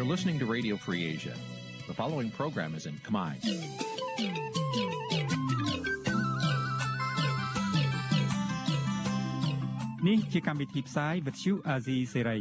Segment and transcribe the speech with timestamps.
[0.00, 1.34] You're listening to Radio Free Asia.
[1.86, 3.32] The following program is in Khmer.
[10.08, 12.40] នេះជាកម្មវិធីផ្សាយ Vuthu Azizi Serai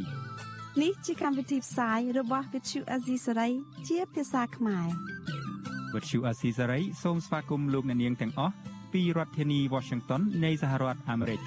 [0.82, 3.52] នេះជាកម្មវិធីផ្សាយរបស់ Vuthu Azizi Serai
[3.88, 4.88] ជាភាសាខ្មែរ
[5.94, 8.54] Vuthu Azizi Serai សូមស្វាគមន៍លោកអ្នកនាងទាំងអស់
[8.94, 11.42] ពីរដ្ឋធានី Washington នៃសហរដ្ឋអាមេរិក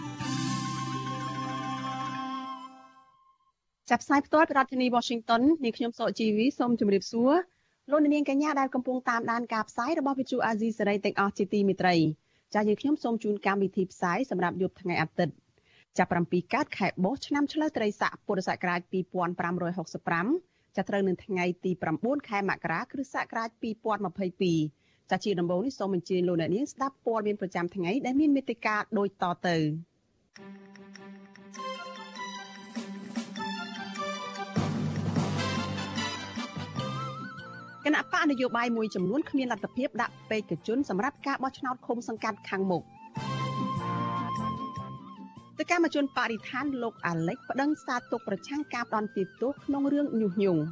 [3.92, 7.32] ចាប់ផ្សាយផ្ទាល់ពីរដ្ឋធានី Washington នាងខ្ញុំសកជីវីសូមជម្រាបសួរ
[7.90, 11.96] លោកនាងកញ្ញាដែលកំពុងតាមដានការផ្សាយរបស់ Vuthu Azizi Serai ទាំងអស់ជាទីមេត្រី
[12.54, 15.34] ចា៎យើងខ្ញុំសូមជូនកម្មវិធីផ្សាយសម្រាប់យប់ថ្ងៃអាទិត្យ
[15.98, 18.80] ចាប់7កើតខែបោះឆ្នាំឆ្លូវត្រីស័កពុរសករាជ
[19.78, 23.48] 2565ចាប់ត្រូវនឹងថ្ងៃទី9ខែមករាគ្រិស្តសករាជ
[24.30, 29.56] 2022ចាជាដំបូងនេះសូមអញ្ជើញលោកអ្នកនាងស្ដាប់ព័ត៌មានប្រចាំថ្ងៃដែលមានមេត្តាដូចតទៅ
[37.84, 42.82] គណៈបកនយោបាយមួយចំនួនគ្មានលទ្ធភាពដាក់បេក្ខជនសម្រាប់ការបោះឆ្នោតឃុំសង្កាត់ខាងមុខ
[45.58, 50.62] ទៅកម្មជនបរិស្ថានលោកអាឡិចប្តឹងសារទុកប្រឆាំងការផ្ដន់ទោសក្នុងរឿងញុះញង់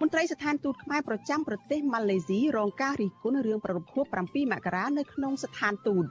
[0.00, 6.04] មន្ត្រីស្ថានទូតខ្មែរប្រចាំប្រទេសម៉ាឡេស៊ីរងការរិះគន់រឿងប្រពខួប7មករានៅក្នុងស្ថានទូត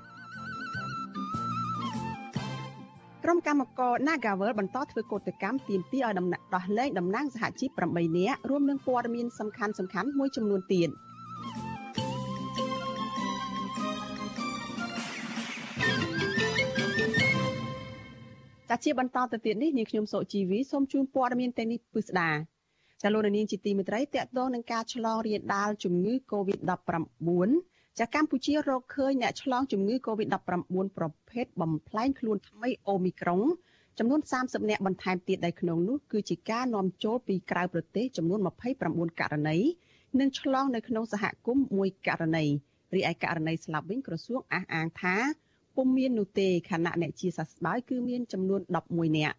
[3.29, 10.89] ក្រុមកម្មករ Nagavel បន្តធ្វើកោតកម្មទាមទារឲ្យដំណាក់ដោះលែងតំណាងសហជីព8នាក់រួមនឹងព័ត៌មានសំខាន់សំខាន់មួយចំនួនទៀត។
[18.69, 22.29] ចាជាបន្តទៅទៀតនេះនាងខ្ញុំសុជីវីសូមជូនព័ត៌មានទាំងនេះពិស្ដា
[23.01, 30.35] ចាលោកនាងជាទីមេត្រីតកតងនឹងការឆ្លងរាលដាលជំងឺ Covid-19 ចាកម្ពុជារកឃើញអ្នកឆ្លងជំងឺ Covid-19
[30.97, 33.41] ប្រភេទបំផ្លែងខ្លួនថ្មីអូមីក្រុង
[33.99, 38.39] ចំនួន30នាក់បន្ថែមទៀតដែលក្នុងនោះគឺជាការនាំចូលពីក្រៅប្រទេសចំនួន
[38.79, 39.57] 29ករណី
[40.19, 42.45] និងឆ្លងនៅក្នុងសហគមន៍មួយករណី
[42.95, 45.15] រីឯករណីស្លាប់វិញក្រសួងអះអាងថា
[45.75, 49.37] ពុំមាននោះទេខណៈអ្នកជាសះស្បើយគឺមានចំនួន11នាក់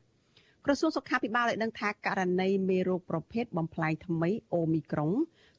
[0.64, 5.12] ក្រសួងសុខាភិបាលបានដឹងថាករណីមេរោគប្រភេទបំផ្លាញថ្មីអូមីក្រុង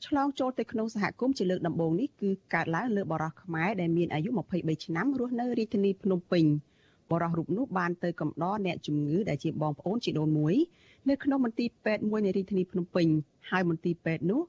[0.08, 6.46] ឆ្លងចូលទៅក្នុងសហគមន៍ជាលើកដំបូងនេះគឺកើតឡើងលើបរិះខ្មែរដែលមានអាយុ23ឆ្នាំរស់នៅរាជធានីភ្នំពេញ
[7.12, 10.56] បរិះរូបនោះបានទៅកំដរអ្នកជំងឺដែលជាបងប្អូនជីដូនមួយ
[11.10, 13.08] នៅក្នុងមន្ទីរពេទ្យមួយនៃរាជធានីភ្នំពេញ
[13.50, 14.42] ហើយមន្ទីរពេទ្យនោះ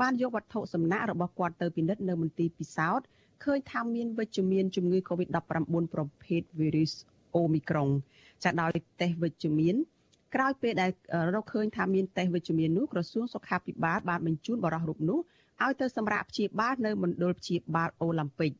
[0.00, 3.06] បានយកវត្ថុសំណាក់របស់គាត់ទៅពិនិត្យនៅមន្ទីរពិសោធន៍
[3.44, 6.92] ឃើញថាមានវិជ្ជមានជំងឺ Covid-19 ប្រភេទ virus
[7.40, 7.90] Omicron
[8.44, 8.70] ចាដោយ
[9.00, 9.76] តេស្តវិជ្ជមាន
[10.34, 10.90] ក្រោយពេលដែល
[11.34, 15.18] រកឃើញថាមានតេស្តវិជ្ជមាននោះក្រសួងសុខាភិបាលបានបញ្ជូនបរិះរូបនោះ
[15.64, 18.52] ឲ្យទៅសម្រាប់ព្យាបាលនៅមណ្ឌលព្យាបាលអូឡ িম্প ិក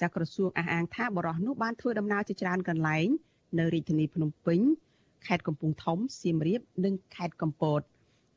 [0.00, 3.06] ចាក្រសួងអះអាងថាបរិះនោះបានធ្វើដំណើរជាច្រើនកន្លែង
[3.58, 4.60] នៅរាជធានីភ្នំពេញ
[5.26, 7.80] ខេត្តកំពង់ធំសៀមរាបនិងខេត្តកំពត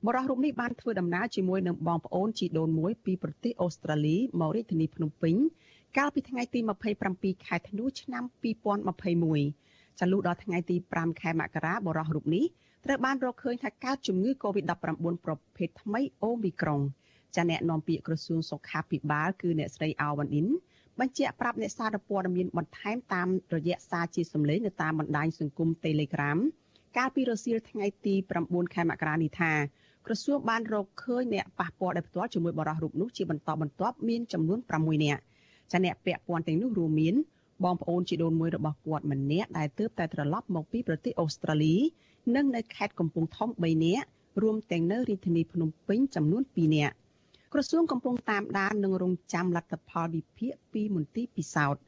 [0.08, 5.36] បរិះរូបនេះបានធ្វើដំណើរជាមួយនឹងបងប្អូនជីដូនមួយពីប្រទេសអូស្ត្រាលីមករាជធានីភ្នំពេញ
[5.98, 6.60] កាលពីថ្ងៃទី
[7.04, 8.24] 27ខែធ្នូឆ្នាំ
[9.12, 12.46] 2021ចាលុះដល់ថ្ងៃទី5ខែមករាបរិះរូបនេះ
[12.86, 16.82] ត្រូវបានរកឃើញថាកើតជំងឺ Covid-19 ប្រភេទថ្មីអូមីក្រុង
[17.36, 20.48] ចាអ្នកនាំពាក្យក្រសួងសុខាភិបាលគឺអ្នកស្រីអាវ៉ាន់ឌិន
[21.00, 26.38] បញ្ជាក់ប្រាប់អ្នកសារព័ត៌មានបន្ថែមតាមរយៈសារជាសម្លេងនៅតាមបណ្ដាញសង្គម Telegram
[26.98, 29.54] កាលពីរសៀលថ្ងៃទី9ខែមករានេះថា
[30.06, 35.22] ក្រសួងបានរកឃើញអ្នកប៉ះពាល់ដោយផ្ទាល់ជាមួយបរិះរូបនោះជាបន្តបន្ទាប់មានចំនួន6នាក់
[35.72, 37.16] ចាអ្នកពាក់ព័ន្ធទាំងនោះរួមមាន
[37.64, 41.76] បងប្អូនជីដូនមួយរបស់គាត់ម្នាក់ដែលទើបតែត្រឡប់មកពីប្រទេសអូស្ត្រាលី
[42.36, 44.08] និងនៅខេត្តកំពង់ធំ3នាក់
[44.42, 46.96] រួមទាំងនៅរាជធានីភ្នំពេញចំនួន2នាក់
[47.54, 51.82] ក្រសួងកំពុងតាមដាននិងរងចាំលទ្ធផលវិភាគពីមន្ទីរពិសោធន៍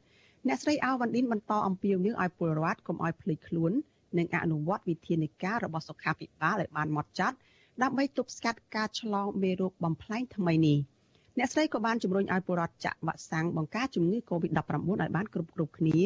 [0.46, 3.72] អ្នកស្រីអាវវ៉ាន់ឌិនបន្តអំពាវនាវឲ្យពលរដ្ឋកុំឲ្យភ្លេចខ្លួន
[4.18, 7.36] និងអនុវត្តវិធានការរបស់សុខាភិបាលឲ្យបានម៉ត់ចត់
[7.82, 10.78] ដើម្បីទប់ស្កាត់ការឆ្លងមេរោគបំផ្លែងថ្មីនេះ។
[11.38, 14.60] អ្នកស្រីក៏បានជំរុញឲ្យពលរដ្ឋចាក់វ៉ាក់សាំងបង្ការជំងឺ Covid-19
[15.00, 16.00] ឲ្យបានគ្រប់គ្រប់គ្នា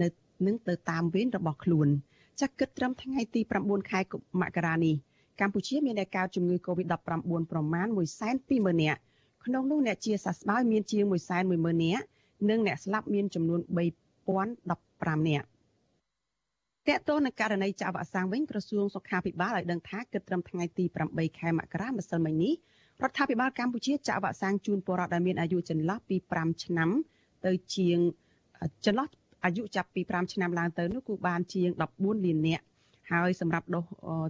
[0.00, 0.08] នៅ
[0.46, 1.88] នឹងទៅតាមវេនរបស់ខ្លួន
[2.40, 4.00] ចាក់គិតត្រឹមថ្ងៃទី9ខែ
[4.40, 4.94] មករានេះ
[5.40, 6.94] កម្ពុជាមានអ្នកកើតជំងឺ Covid-19
[7.52, 7.86] ប្រមាណ
[8.34, 9.00] 120,000នាក់
[9.44, 11.04] ក្នុងនោះអ្នកជាសះស្បើយមានជាង
[11.44, 12.04] 110,000នាក់
[12.50, 15.46] និងអ្នកស្លាប់មានចំនួន3015នាក់
[16.88, 22.54] តកតទៅនឹងករណីចាក់វ៉ាក់សាំងវិញក្រសួងសុខាភិបាលឲ្យដឹងថាគិតត្រឹមថ្ងៃទី8ខែមករាម្សិលមិញនេះ
[23.02, 26.90] រដ្ឋាភិបាលកម្ពុជាចាក់វ៉ាក់សាំងជូនពលរដ្ឋដែលមានអាយុចន្លោះពី5ឆ្នាំ
[27.46, 27.98] ទៅជាង
[28.86, 29.06] ចន្លោះ
[29.44, 32.64] អាយុចាប់ពី5ឆ្នាំឡើងទៅនោះគឺបានជាង14លាននាក់
[33.10, 33.84] ហើយសម្រាប់ដូស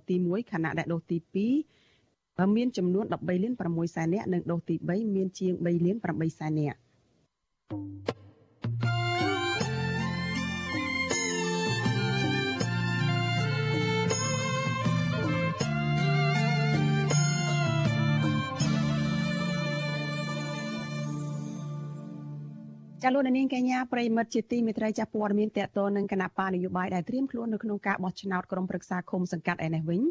[0.09, 1.19] ទី1ខណៈដែលដូសទី
[1.87, 6.79] 2មានចំនួន13លាន6សែននាក់និងដូសទី3មានជាង3លាន8សែននាក់
[23.05, 30.03] ចាលោកនាងកញ្ញាប្រិមិត្តជាទីមេត្រីចាព័ត៌មានតកតនឹងគណៈបកនយោបាយដែលត្រៀមខ្លួននៅក្នុងការបោះឆ្នោតក្រុមប្រឹក្សាឃុំសង្កាត់ឯនេះវិញ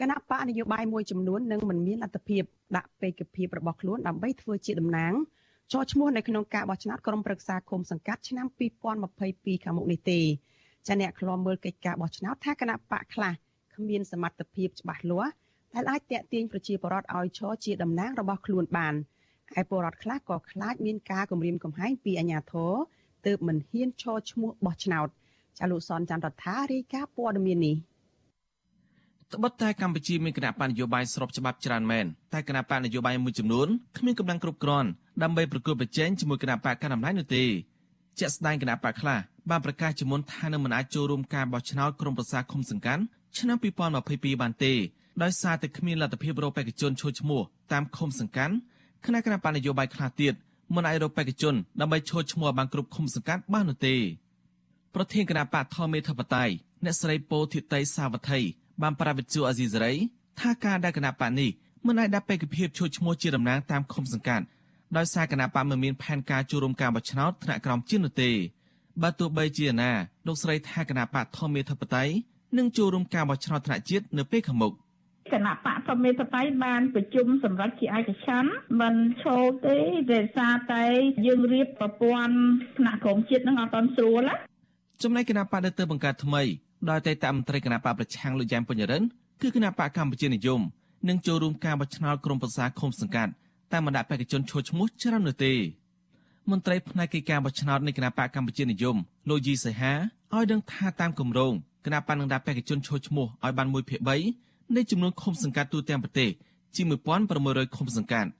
[0.00, 2.42] គណៈបកនយោបាយមួយចំនួននឹងមិនមានលទ្ធភាព
[2.76, 5.12] ដាក់បេក្ខភាពរបស់ខ្លួនដើម្បីធ្វើជាតំណាង
[5.72, 8.46] ចោះឈ្មោះនៅក្នុងការបោះឆ្នោតក្រុមប្រឹក្សាឃុំសង្កាត់ឆ្នាំ
[9.06, 10.20] 2022ខាងមុខនេះទេ
[10.86, 13.32] ចាអ្នកខ្លំមើលកិច្ចការបោះឆ្នោតថាគណៈបកខ្លះ
[13.74, 15.32] គ្មានសមត្ថភាពច្បាស់លាស់
[15.74, 18.94] ដែលអាចតាក់ទាញប្រជាពលរដ្ឋឲ្យឈរជាតំណាងរបស់ខ្លួនបាន
[19.60, 22.72] ឯពលរដ្ឋខ្លះក៏ខ្លាចមានការគំរាមកំហែងពីអាជ្ញាធរ
[23.26, 25.08] ទើបមិនហ៊ានឈរឈ្មោះបោះឆ្នោត
[25.58, 27.76] ចាលោកសនចន្ទរដ្ឋារាយការណ៍ព័ត៌មាននេះ
[29.32, 33.68] ត្បិតតែកម្ពុជាមានគណៈបញ្ញយោបាយស្របច្បាប់ច្រើនមែនតែគណៈបញ្ញយោបាយមួយចំនួន
[33.98, 34.88] គ្មានកម្លាំងគ្រប់គ្រាន់
[35.22, 37.44] ដើម្បីប្រកួតប្រជែងជាមួយគណៈបកកណ្ដាលអំណាចនោះទេ
[38.18, 39.18] ជាក់ស្ដែងគណៈបកខ្លះ
[39.50, 43.02] បានប្រកាសជាមុនថានឹងមិនអាចចូលរួមការបោះឆ្នោតក្រុមប្រឹក្សាឃុំសង្កាត់
[43.38, 43.56] ឆ្នាំ
[43.98, 44.72] 2022បានទេ
[45.22, 47.40] ដោយសារតែគ្មានលទ្ធភាពរកបេក្ខជនឈរឈ្មោះ
[47.72, 48.54] តាមឃុំសង្កាត់
[49.04, 50.34] គណៈគណៈបញ្ញយោបាយខ្លះទៀត
[50.74, 53.94] មិនអាចរកបេក្ខជនដើម្បីឈរឈ្មោះបានគ្រប់ឃុំសង្កាត់បាននោះទេ
[54.94, 56.44] ប្រធានគណៈបកធមេធបតៃ
[56.84, 58.40] អ្នកស្រីពោធិតីសាវត្ថី
[58.82, 59.92] បានប្រាវិទ្យាអាស៊ីសេរី
[60.40, 61.50] ថាការដែលគណៈបកនេះ
[61.86, 64.44] មិនអាចដាក់បេក្ខភាពឈរឈ្មោះជាតំណាងតាមឃុំសង្កាត់
[64.96, 68.30] ដោយសារគណៈបកមិនមានផែនការចូលរួមការបោះឆ្នោតថ្នាក់ក្រោមជានោះទេ
[69.02, 69.90] បើទោះបីជាណា
[70.26, 72.04] លោកស្រីថាគណៈបកធមេធបតៃ
[72.56, 74.72] នឹងចូលរួមការបោះឆ្នោតថ្នាក់ជាតិនៅពេលខាងមុខ
[75.32, 78.50] គណៈបកធមេតតៃបានប្រជុំសម្រាប់ជាឯកច្ឆ័ន្ទ
[78.80, 79.36] មិនឈោ
[79.66, 79.76] ទេ
[80.12, 80.84] ដោយសារតែ
[81.26, 82.34] យើងរៀបប្រព័ន្ធ
[82.78, 84.34] ថ្នាក់ក្រមជាតិនឹងអត់ទាន់ស្រួលណា
[85.02, 86.42] ចំណែកគណៈបកដែលទៅបង្កើតថ្មី
[86.90, 89.02] ដោយតែតាមមន្ត្រីគណៈបកប្រឆាំងលោកយ៉ែមពញ្ញរិន
[89.42, 90.60] គឺគណៈបកកម្ពុជានិយម
[91.08, 93.32] នឹងចូលរួមការបោះឆ្នោតក្រុមប្រឹក្សាឃុំសង្កាត់
[93.72, 95.52] តែមិនដាក់បេក្ខជនឈរឈ្មោះច្រើននោះទេ
[96.50, 98.96] មន្ត្រីផ្នែកកិច្ចការបោះឆ្នោតនៃគណៈបកកម្ពុជានិយម
[99.28, 99.92] លោកយីសៃហា
[100.34, 101.52] ឲ្យដឹងថាតាមគម្រោង
[101.84, 104.10] គណៈបកនឹងដាក់បេក្ខជនឈរឈ្មោះឲ្យបាន1ភាគ3
[104.76, 106.30] នៃចំនួនឃុំសង្កាត់ទូទាំងប្រទេស
[106.74, 106.86] ជាង
[107.30, 108.30] 1600ឃុំសង្កាត់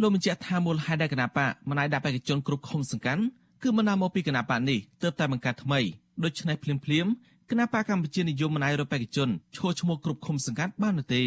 [0.00, 3.22] លោកបញ្ជាក់ថាមូលហេតុដែលគណៈបកមិនអាចដាក់បេក្ខជនគ្រប់ឃុំសង្កាត់
[3.62, 5.80] គឺបណ្ដាលមកពីគណៈបកនេះទើបតែបង្កើតថ្មី
[6.24, 7.06] ដូច្នេះភ្លាមភ្លាម
[7.50, 11.22] គណៈបកកម្ពុជានិយមមិនអាចរកបេក្ខជនឈរឈ្មោះគ្រប់ឃុំសង្កាត់បាននោះទេ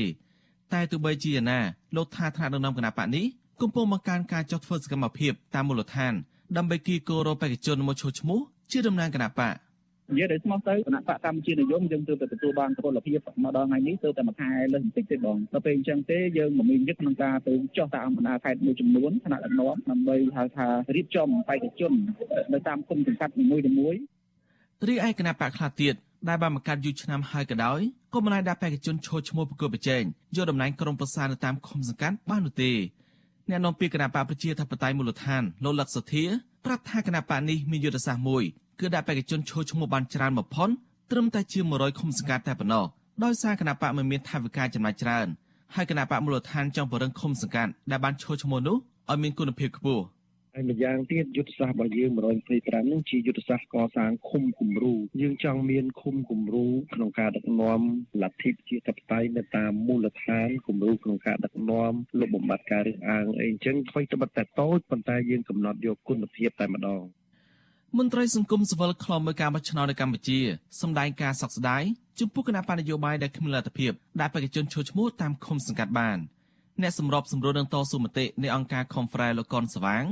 [0.73, 1.59] តែទោះបីជាយ៉ាងណា
[1.95, 3.25] លោកថាថ្នាក់ដឹកនាំគណៈបកនេះ
[3.61, 6.13] កំពុងបង្កើនការចុះធ្វើសកម្មភាពតាមមូលដ្ឋាន
[6.57, 8.39] ដើម្បីគីគោរពបេក្ខជនមកឈរឈ្មោះ
[8.71, 9.53] ជាតំណាងគណៈបក
[10.13, 21.93] និយាយដោយស្មោះទៅគណៈបកកម្ពុជានិយមយើងទើបតែទទួលបានពលភាពមកដល់ថ្ងៃនេះទើបតែមួយខែលើសបន្តិចទេបងដល់ពេលអញ្ចឹងទេយើងមិនមានយុទ្ធក្នុងការទៅចោះតាមបណ្ដាខេត្តមួយចំនួនថ្នាក់ដឹកនាំដើម្បីហៅថារៀបចំបេក្ខជន
[22.53, 23.63] នៅតាមគុំសង្កាត់នីមួយៗ
[24.87, 25.95] រីឯគណៈបកខ្លះទៀត
[26.29, 27.79] ដែលបានបង្កើតយូរឆ្នាំហើយក៏ដោយ
[28.13, 30.03] ក៏មិនអាចដាក់បេក្ខជនឈរឈ្មោះប្រកួតប្រជែង
[30.35, 32.71] យកតំណែងក្រុមប្រឹក្សានៅតាមឃុំសង្កាត់បាននោះទេ
[33.49, 36.25] អ្នកនាំពាក្យគណៈបកប្រជាធិបតេយ្យមូលដ្ឋានលោកលក្ខសធា
[36.65, 38.43] ប្រាប់ថាគណៈបកនេះមានយុទ្ធសាស្ត្រមួយ
[38.79, 40.69] គឺដាក់បេក្ខជនឈរឈ្មោះបានច្រើនបំផុត
[41.11, 42.85] ត្រឹមតែជា100ឃុំសង្កាត់តែប៉ុណ្ណោះ
[43.23, 45.27] ដោយសារគណៈបកមិនមានថវិកាចំណាយច្រើន
[45.75, 48.77] ហើយគណៈបកមូលដ្ឋានចង់ពង្រឹងឃុំសង្កាត់ដែលបានឈរឈ្មោះនោះ
[49.11, 50.03] ឲ្យមានគុណភាពខ្ពស់
[50.55, 52.11] ហើយម្យ៉ាងទៀតយុទ្ធសាស្ត្ររបស់យើង
[52.51, 57.81] 125នឹងជាយុទ្ធសាស្ត្រកសាងឃុំគំរូយើងចង់មានឃុំគំរូក្នុងការដឹកនាំ
[58.23, 67.03] លទ្ធិជាតបតៃនៅតាមមូលដ្ឋានគំរូក្នុងការដឹកនាំលុបបំបាត់ការរើសអើងអីអញ្ចឹងអ្វីត្បិតតែតូចប៉ុន្តែយើងកំណត់យកគុណភាពតែម្ដង
[67.97, 70.39] មន្ត្រីសង្គមសវលខ្លំមើលការបោះឆ្នោតនៅកម្ពុជា
[70.81, 71.83] សម្ដែងការសោកស្ដាយ
[72.19, 76.17] ចំពោះគណៈបញ្ញយោបាយដែលគ្មានលទ្ធភាពដែលបេក្ខជនឈរឈ្មោះតាមឃុំសង្កាត់បាន
[76.81, 80.03] អ្នកសម្របសម្រួលនឹងតស៊ូមតិនៃអង្គការ Confrere លោកកនស្វាង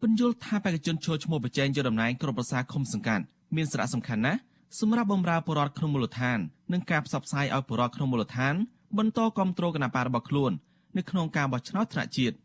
[0.00, 3.24] ពន្យល់ថាបេក្ខជនចូលឈ្មោះប្រជែងយកតំណែងក្រុមប្រឹក្សាឃុំសង្កាត់
[3.56, 4.40] មានសារៈសំខាន់ណាស់
[4.80, 6.38] សម្រាប់បម្រើពលរដ្ឋក្នុងមូលដ្ឋាន
[6.72, 8.54] និងការផ្សព្វផ្សាយឲ្យពលរដ្ឋក្នុងមូលដ្ឋាន
[8.98, 10.52] បន្តគ្រប់គ្រងគណបករបស់ខ្លួន
[10.96, 12.36] នៅក្នុងការបោះឆ្នោតថ្នាក់ជាតិ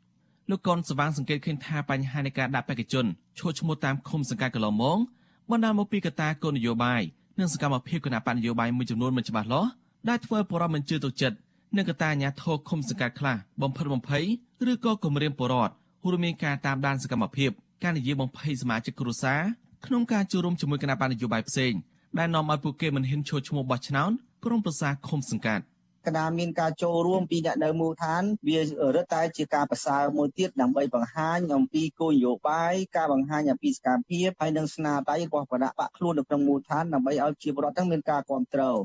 [0.50, 3.06] លោកកនសវាងសង្កេតឃើញថាបញ្ហានៃការដាក់បេក្ខជន
[3.38, 4.98] ឈរឈ្មោះតាមឃុំសង្កាត់កន្លងមក
[5.51, 7.01] បណ្ដាលមកពីកត្តាគោលនយោបាយ
[7.39, 9.70] និងសកម្មភាពគណៈបកនយោបាយមួយចំនួនមិនច្បាស់លាស់
[10.10, 11.38] ដែលធ្វើឲ្យពលរដ្ឋមិនជឿទុកចិត្ត
[11.77, 14.25] និងកត្តាអាញាធរឃុំសង្កាត់ខ្លះបំផិតបំភ័យ
[14.72, 15.74] ឬក៏គំរាមពលរដ្ឋ
[16.12, 17.51] រួមមានការតាមដានសកម្មភាព
[17.84, 19.41] ការនិយាយបំភ័យសមាជិកគ្រួសារ
[19.86, 21.74] ក្នុងការចូលរួមជាមួយគណៈបណ្ឌនយោបាយផ្សេង
[22.18, 24.12] ដែលនាំឲ្យពួកគេមិនហ៊ានចូលឈ្មោះបោះឆ្នោត
[24.46, 25.63] ក្រុមប្រឹក្សាឃុំសង្កាត់
[26.08, 28.58] កណាមានការចូលរួមពីអ្នកនៅមូលដ្ឋានវា
[28.96, 38.77] រឹតតែជាការប្រសើរមួយទៀតដើម្បីបង្ហាញអំពីគោលនយោបាយការបង្ហាញអំពីសកម្មភាពហើយនិងស្នាដៃរបស់គណៈបកខ្លួននៅក្នុងមូលដ្ឋានដើម្បីឲ្យជាពលរដ្ឋទាំងមានការគ្រប់គ្រង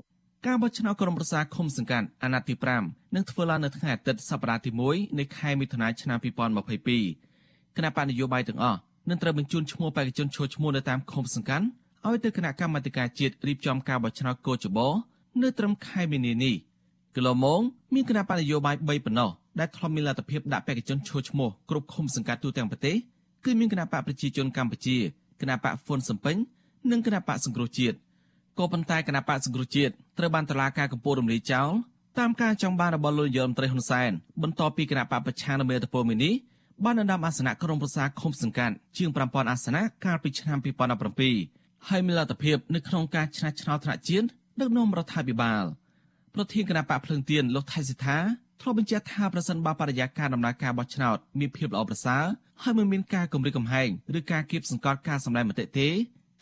[0.47, 2.55] ការបោះឆ្នោតក្រុមប្រឹក្សាឃុំសង្កាត់អាណត្តិទី
[2.85, 8.79] 5នឹងធ្វើឡើងនៅថ្ងៃអាទិត្យសប្តាហ៍ទី1នៃខែមិថុនាឆ្នាំ2022គណៈបកនយោបាយទាំងអស់
[9.09, 11.67] នឹងត្រូវបញ្ជូនឈ្មោះបេក្ខជនចូលឈ្មោះនៅតាមឃុំសង្កាត់
[12.07, 14.89] ឲ្យទៅគណៈកម្មាធិការជាតិរៀបចំការបោះឆ្នោតកោចបោ
[15.43, 16.55] នៅត្រឹមខែមីនានេះ
[17.15, 17.61] គីឡូម៉ង
[17.95, 22.97] មានគណៈបញ្ញយោបាយ3ប៉ុណ្ណោះដែលធ្លាប់មានលទ្ធភាពដាក់បេក្ខជនចូលឈ្មោះគ្រប់ឃុំសង្កាត់ទូទាំងប្រទេស
[23.45, 24.97] គឺមានគណៈបកប្រជាជនកម្ពុជា
[25.41, 26.37] គណៈបកហ្វុនសំពេញ
[26.91, 27.97] និងគណៈបកសង្គ្រោះជាតិ
[28.59, 31.71] ក៏ប៉ុន្តែគណៈបកសង្គ្រោះជាតិត្រូវបានតឡាការកម្ពុជារំលាយចោល
[32.19, 34.11] តាមការចង់បានរបស់លោកនាយរដ្ឋមន្ត្រីហ៊ុនសែន
[34.43, 36.35] បន្ទាប់ពីគណៈបកប្រឆាំងនៅមេតពលមីនេះ
[36.85, 40.59] បានដណ្ដើមអាសនៈក្រុមប្រឹក្សាឃុំសង្កាត់ជាង5000អាសនៈកាលពីឆ្នាំ
[41.23, 44.27] 2017ហើយមានលទ្ធភាពនៅក្នុងការឆ្នះឆ្នោតថ្នាក់ជាតិ
[44.61, 45.65] ដឹកនាំរដ្ឋាភិបាល
[46.35, 48.19] ប្រធានគណៈបកភ្លើងទៀនលោកថៃសិដ្ឋា
[48.61, 52.25] ធ្លាប់បញ្ជាក់ថាប្រសិនបើបរិយាកាសដំណើរការបោះឆ្នោតមានភាពល្អប្រសើរ
[52.63, 53.89] ហើយមិនមានការគំរាមកំហែង
[54.19, 55.89] ឬការគៀបសង្កត់ការសម្ដែងមតិទេ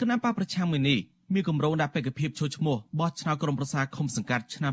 [0.01, 0.99] គណៈបកប្រឆាំងមួយនេះ
[1.35, 4.73] មានគម្រោងដាក់បេក្ខភាពចូលឈ្មោះបោះឆ្នោតក្រុមប្រឹក្សាឃុំសង្កាត់ឆ្នាំ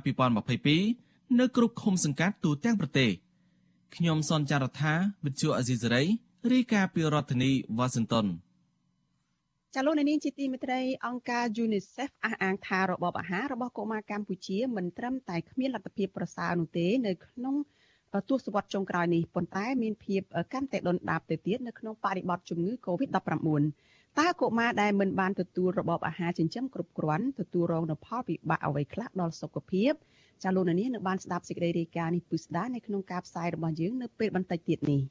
[0.69, 3.09] 2022នៅគ្រប់ឃុំសង្កាត់ទូទាំងប្រទេស
[3.95, 4.93] ខ្ញុំសនចាររថា
[5.25, 6.03] វិទ្យុអេស៊ីសេរី
[6.51, 8.25] រាយការណ៍ពីរដ្ឋធានីវ៉ាស៊ីនតោន
[9.75, 17.55] ចាលោកនាងជាទីមេត្រីអង្គការ UNICEF អះអាងថារបបអាហាររបស់កុមារកម្ពុជាមិនត្រឹមតែគ្មានលទ្ធភាពប្រសើរនោះទេនៅក្នុង
[18.29, 20.21] ទសវត្សរ៍ចុងក្រោយនេះប៉ុន្តែមានភាព
[20.53, 23.49] កាន់តែដុនដាបទៅទៀតនៅក្នុងបរិបទជំងឺ Covid-19
[24.19, 29.93] តើកុមារដែលមិនបានទទួលរបបអាហារចិញ្ចឹមគ្រប់គ្រាន់ទទួលរងនូវផលវិបាកអ្វីខ្លះដល់សុខភាព
[30.43, 35.01] ចាលោកនាងនៅបានស្ដាប់សេចក្តីរាយការណ៍នេះពិស្ដានៅក្នុងការផ្សាយរបស់យើងនៅពេលបន្តិចទៀតនេះ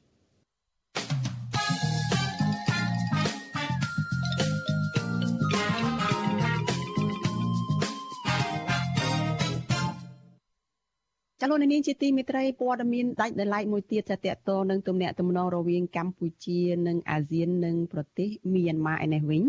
[11.41, 19.43] ចលនានាងជាទីមេត្រីព័ត៌មានដាច់ដោយឡែកមួយទៀតចាតតទៅនឹងទំនាក់ទំនងរវាងកម្ពុជានិងអាស៊ាននិងប្រទេសមីយ៉ាន់ម៉ាឯនេះវិញ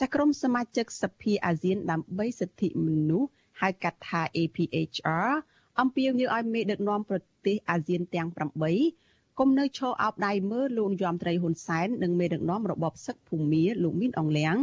[0.00, 3.28] ចាក្រុមសមាជិកសភាអាស៊ានដើម្បីសិទ្ធិមនុស្ស
[3.60, 5.30] ហៅកាត់ថា APHR
[5.80, 8.28] អំពាវនាវឲ្យមេដឹកនាំប្រទេសអាស៊ានទាំង
[8.84, 14.56] 8គុំនៅឈរអោបដៃមើលលោកនាយរដ្ឋមន្ត្រីហ៊ុនសែននិងមេដឹកនាំរបបសឹកភូមាលោកមីនអងលៀង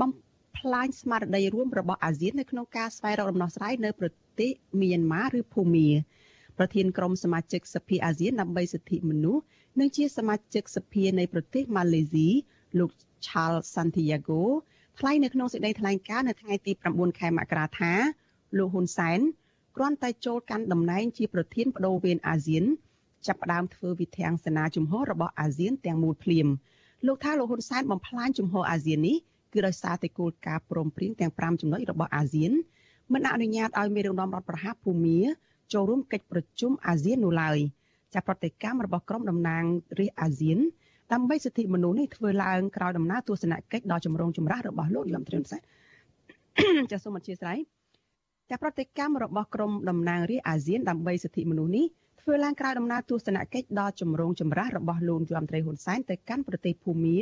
[0.00, 0.10] បំ
[0.58, 4.23] ផ្លាញស្មារតីរួមរបស់អាស៊ាននៅក្នុងការស្វែងរកដំណោះស្រាយនៅប្រទេស
[4.80, 5.88] មីយ៉ាន់ម៉ាឬភូមា
[6.58, 9.42] ប្រធានក្រុមសមាជិកសភាអាស៊ានដើម្បីសិទ្ធិមនុស្ស
[9.80, 12.28] និងជាសមាជិកសភានៃប្រទេសម៉ាឡេស៊ី
[12.78, 12.90] លោក
[13.26, 14.42] Charles Santiago
[14.98, 17.92] ថ្លែងនៅក្នុងសេចក្តីថ្លែងការណ៍នៅថ្ងៃទី9ខែមករាថា
[18.58, 19.18] លោកហ៊ុនសែន
[19.76, 22.64] គ្រាន់តែចូលកាន់តំណែងជាប្រធានបដូវវេនអាស៊ាន
[23.26, 26.46] ចាប់ផ្ដើមធ្វើវិធានសេនាជំហររបស់អាស៊ានទាំងមូលភ្លាម
[27.06, 29.16] លោកថាលោកហ៊ុនសែនបំផ្លាញជំហរអាស៊ាននេះ
[29.52, 32.52] គឺដោយសារតែគោលការណ៍ព្រមព្រៀងទាំង5ចំណុចរបស់អាស៊ាន
[33.12, 35.18] មិនអនុញ្ញាតឲ្យមេដឹកនាំរដ្ឋប្រហារភូមា
[35.72, 37.58] ចូលរួមកិច្ចប្រជុំអាស៊ាននោះឡើយ
[38.14, 39.64] ចាប្រតិកម្មរបស់ក្រុមតំណាង
[39.98, 40.58] រាស្ត្រអាស៊ាន
[41.12, 45.58] ដើម្បីសិទ្ធិមនុស្សនេះធ្វើឡើងក្រោយដំណើរទស្សនកិច្ចដ៏ចម្រូងចម្រាសរបស់លោកយមត្រីនសែ
[46.92, 47.58] ចាសូមអធិស្ឋាន
[48.50, 51.86] ចាប្រតិកម្មរបស់ក្រុមតំណាងរាស្ត្រអាស៊ានដើម្បីសិទ្ធិមនុស្សនេះ
[52.20, 57.18] ធ្វើឡើងក្រោយដំណើរទស្សនកិច្ចដ៏ចម្រូងចម្រាសរបស់លោកយមត្រីហ៊ុនសែនទៅកាន់ប្រទេសភូមា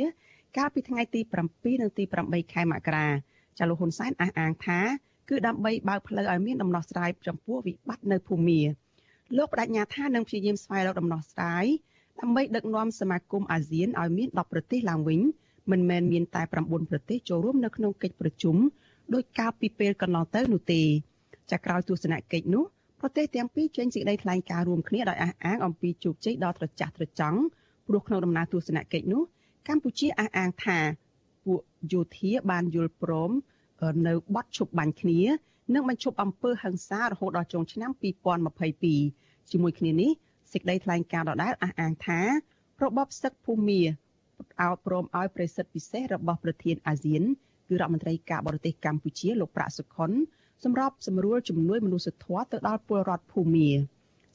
[0.57, 1.21] កាលពីថ្ងៃទី
[1.51, 3.07] 7និងទី8ខែមករា
[3.57, 4.79] ចាលោកហ៊ុនសែនអះអាងថា
[5.29, 8.61] គឺដើម្បីបើកផ្លូវឲ្យមានដំណោះស្រាយចំពោះវិបត្តិនៅភូមា
[9.37, 11.65] លោកបដិញ្ញាថានឹងព្យាយាមស្វែងរកដំណោះស្រាយ
[12.19, 15.21] ដើម្បីដឹកនាំសមាគមអាស៊ានឲ្យមាន10ប្រទេសឡើងវិញ
[15.71, 18.55] មិនមែនមានតែ9ប្រទេសចូលរួមនៅក្នុងកិច្ចប្រជុំ
[19.13, 20.81] ដោយកាលពីពេលកន្លងទៅនោះទេ
[21.51, 22.63] ចាក្រោយទស្សនកិច្ចនោះ
[22.99, 27.39] ប្រទេសទាំងពីរចេញសេចក្តីថ្លែងការណ៍រួមគ្នាដោយអះអាងអំពីជោគជ័យដ៏ត្រចះត្រចង់
[27.87, 29.23] ព្រោះក្នុងដំណើរទស្សនកិច្ចនោះ
[29.67, 30.79] កម្ពុជាអះអាងថា
[31.45, 31.59] ពួក
[31.93, 33.31] យោធាបានយល់ព្រម
[34.07, 35.19] នៅបទឈប់បាញ់គ្នា
[35.73, 37.91] និងបញ្ឈប់អំពើហិង្សារហូតដល់ចុងឆ្នាំ
[38.71, 40.11] 2022ជាមួយគ្នានេះ
[40.51, 42.21] សេចក្តីថ្លែងការណ៍ដដែលអះអាងថា
[42.83, 47.23] របបសឹកភូមាឲ្យព្រមឲ្យប្រេសិតពិសេសរបស់ប្រធានអាស៊ាន
[47.67, 50.11] គឺរដ្ឋមន្ត្រីការបរទេសកម្ពុជាលោកប្រាក់សុខុន
[50.63, 53.69] សម្របសម្រួលជំនួយមនុស្សធម៌ទៅដល់ពលរដ្ឋភូមា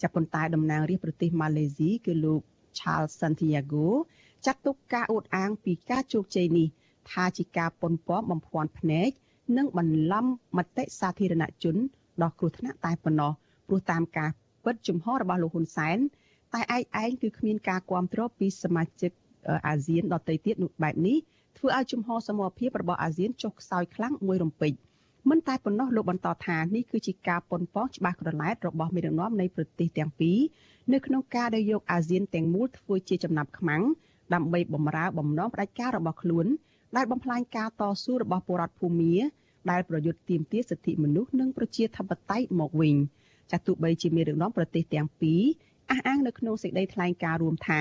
[0.03, 2.41] ចាប់ប៉ុន្តែតំណាងរាជប្រទេសម៉ាឡេស៊ីគឺលោក
[2.79, 3.87] Charles Santiago
[4.47, 6.69] ចាត់ទុកការអួតអាងពីការជោគជ័យនេះ
[7.11, 9.11] ថាជាការប៉ុនប៉ងបំភាន់ភ្នែក
[9.57, 10.27] និងបន្លំ
[10.57, 11.77] មតិសាធារណជន
[12.23, 13.33] ដល់គ្រោះថ្នាក់តែប៉ុណ្ណោះ
[13.69, 14.31] ព្រោះតាមការ
[14.65, 15.99] ពិតជំហររបស់លោកហ៊ុនសែន
[16.55, 19.13] តែឯកឯងគឺគ្មានការគ្រប់គ្រងពីសមាជិក
[19.67, 21.17] អាស៊ានដទៃទៀតនោះបែបនេះ
[21.59, 24.73] ធ្វើឲ្យជំហរសមរភាពរបស់អាស៊ានចុះខ្សោយខ្លាំងមួយរំពេច
[25.31, 30.39] មិនតែប៉ុណ្ណោះលោកបន្តថានេះគឺជាការប៉ុនប៉ងច្បាស់ក្រឡែតរបស់មេដឹកនាំនៃប្រទេសទាំងពីរ
[30.93, 33.83] នៅក្នុងការដែលយកអាស៊ានទាំងមូលធ្វើជាចំណាប់ខ្មាំង
[34.35, 36.47] ដើម្បីបំរើបំណងផ្ដាច់ការរបស់ខ្លួន
[36.97, 39.15] ដែលបំផ្លាញការតស៊ូរបស់ពលរដ្ឋភូមា
[39.71, 42.97] ដែលប្រយុទ្ធទាមទារសិទ្ធិមនុស្សនិងប្រជាធិបតេយ្យមកវិញ
[43.51, 45.43] ចាស់ទោះបីជាមានរឿងនាំប្រទេសទាំងពីរ
[45.91, 47.81] អះអាងនៅក្នុងសេចក្តីថ្លែងការណ៍រួមថា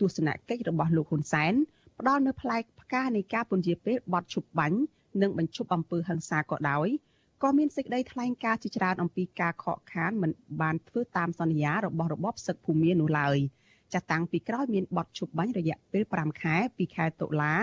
[0.00, 1.54] ទស្សនកិច្ចរបស់លោកហ៊ុនសែន
[2.00, 4.78] ផ្ដល់នៅផ្លែផ្កានៃការពន្យាពេលបត់ឈប់បាញ់
[5.22, 6.88] និងបញ្ឈប់អំពើហិង្សាក៏ដោយ
[7.42, 10.30] ក៏មានសេចក្តីថ្លែងការណ៍ជាច្រើនអំពីការខកខានមិន
[10.60, 13.36] បានធ្វើតាមសន្យារបស់របបសឹកភូមិនោះឡើយ
[13.92, 17.54] ចាស់តាំងពីក្រោយមានបទឈប់បាញ់រយៈពេល5ខែពីខែតុលា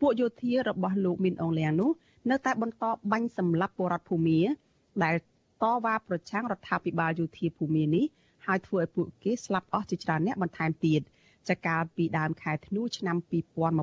[0.00, 1.90] ពួកយោធារបស់លោកមីនអងលៀងនោះ
[2.28, 4.40] នៅតែបន្តបាញ់សម្លាប់ពលរដ្ឋភូមា
[5.04, 5.14] ដែល
[5.62, 8.04] តវ៉ាប្រឆាំងរដ្ឋាភិបាលយោធាភូមានេះ
[8.46, 11.00] ហើយធ្វើឲ្យពួកគេស្លាប់អស់ជាច្រើនអ្នកបន្ថែមទៀត
[11.48, 13.16] ចាកាលពីដើមខែធ្នូឆ្នាំ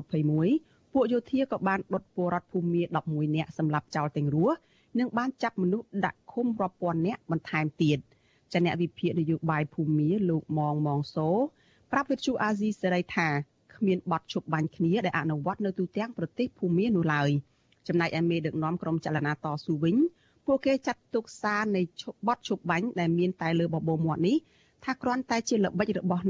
[0.08, 4.56] 2021ពួកយោធាក៏បានដុតពលរដ្ឋភូមា11នាក់សម្លាប់ចោលទាំងរស់
[4.98, 7.98] និងបានចាប់មនុស្សដាក់ឃុំរាប់ពាន់នាក់បន្ថែមទៀត
[8.52, 11.28] ចាអ្នកវិភាគនយោបាយភូមាលោកម៉ងម៉ងសូ
[11.92, 13.28] ប្រាប់វិទ្យុអាស៊ីសេរីថា
[13.74, 17.30] គ្មានបទឈប់បាញ់គ្នាដែលអនុវត្តនៅទូទាំងប្រទេសភូមានោះឡើយ
[17.88, 19.96] ចំណែកឯមេដឹកនាំក្រុមចលនាតស៊ូវិញ
[20.46, 21.82] ពួកគេចាត់ទុកសារនៃ
[22.28, 24.36] បទឈប់បាញ់ដែលមានតែលើបបោមាត់នេះ
[24.84, 26.24] ថាគ្រាន់តែជាល្បិចរបស់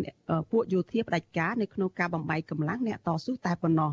[0.50, 3.90] ពួកយោធាផ្ដាច់ការនៅក្នុងការបំបីកម្លាំងអ្នកតស៊ូតែប៉ុណ្ណោះ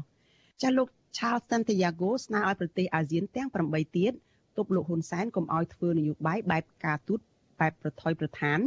[0.62, 4.13] ចាលោក Charles Santiago ស្នើឲ្យប្រទេសអាស៊ានទាំង8ទៀត
[4.57, 7.19] ទប់លោកហ៊ុនសែនកុំឲ្យធ្វើនយោបាយបែបការទូត
[7.60, 8.60] បែបប្រថុយប្រឋាន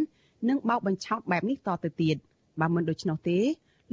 [0.48, 2.16] និងបោកបញ្ឆោតបែបនេះតទៅទៀត
[2.60, 3.38] បើមិនដូច្នោះទេ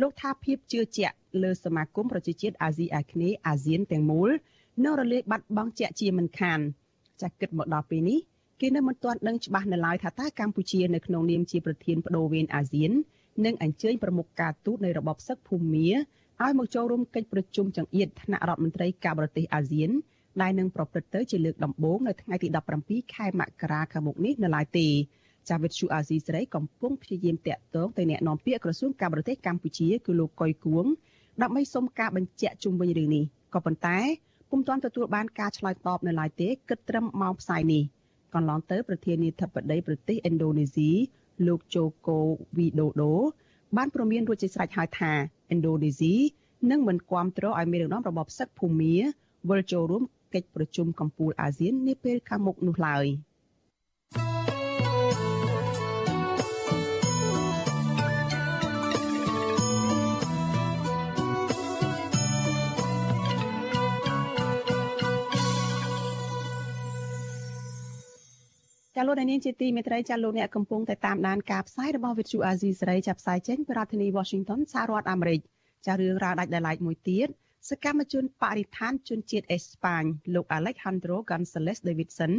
[0.02, 4.30] លោកថាភាពជឿជាក់លើសមាគមប្រជាជាតិអាស៊ីអាគ្នេយ៍អាស៊ានទាំងមូល
[4.84, 6.60] នៅរលាយបាត់បង់ជាក់ជាមិនខាន
[7.22, 8.20] ចាស់គិតមកដល់ពេលនេះ
[8.62, 12.92] គេនៅមិនទាន់ដឹងច្បាស់នៅឡើយថាតើកម្ពុជានៅក្នុងនាមជាប្រធានបដូវវេនអាស៊ាន
[13.46, 15.90] នឹងអញ្ជើញប្រមុខការទូតនៃរបបសឹកភូមា
[16.44, 19.90] ឲ្យមកចូលរួមកិច្ចប្រជុំចង្អៀតថ្នាក់រដ្ឋមន្ត្រីការបរទេសអាស៊ាន
[20.42, 22.48] ដែលនឹងប្រព្រឹត្តទៅជាលើកដំបូងនៅថ្ងៃទី
[22.82, 24.88] 17ខែមករាខាងមុខនេះនៅឡើយទេ
[25.50, 30.86] ចាវិទ្យុអាស៊ីសេរីកំពុងព្យាយាមតាក់ទងទៅអ្នកនាំពាក្យក្រសួងការបរទេសកម្ពុជាគឺលោកកុយគួង
[31.42, 34.00] ដើម្បីសុំការបញ្ជាក់ជុំវិញរឿងនេះក៏ប៉ុន្តែ
[34.58, 37.84] ពុំទាន់ទទួលបានការឆ្លើយតបនៅឡើយទេគិតត្រឹមម៉ោងផ្សាយនេះ
[38.34, 40.90] កន្លងទៅប្រធានាធិបតីប្រទេសឥណ្ឌូនេស៊ី
[41.48, 42.20] លោកជូកូ
[42.58, 43.14] វីដូដូ
[43.78, 45.12] បានប្រមានរួចជាស្រេចហើយថា
[45.54, 46.14] ឥណ្ឌូនេស៊ី
[46.72, 48.96] នឹងមិនគាំទ្រឲ្យមានរំដំរបបសឹកភូមា
[49.50, 53.06] វិលចូលរួមកិច្ចប្រជុំកំពូលអាស៊ាននាពេលខាងមុខនោះឡើយ។
[68.98, 75.40] ចាលោកនាងជាទីមេត្រីចាលោកអ្នកកំពុងតែតាមដានការផ្សាយរបស់វិទ្យុអាស៊ីសេរីចាប់ផ្សាយចេញពីរដ្ឋធានី Washington សហរដ្ឋអាមេរិក
[75.86, 77.28] ចារឿងរ៉ាវដាច់ដោយឡែកមួយទៀត
[77.70, 80.04] សកម្មជនបរិស្ថានជនជាតិអេស្ប៉ាញ
[80.34, 82.34] លោក Alejandro Gonzalez Davidson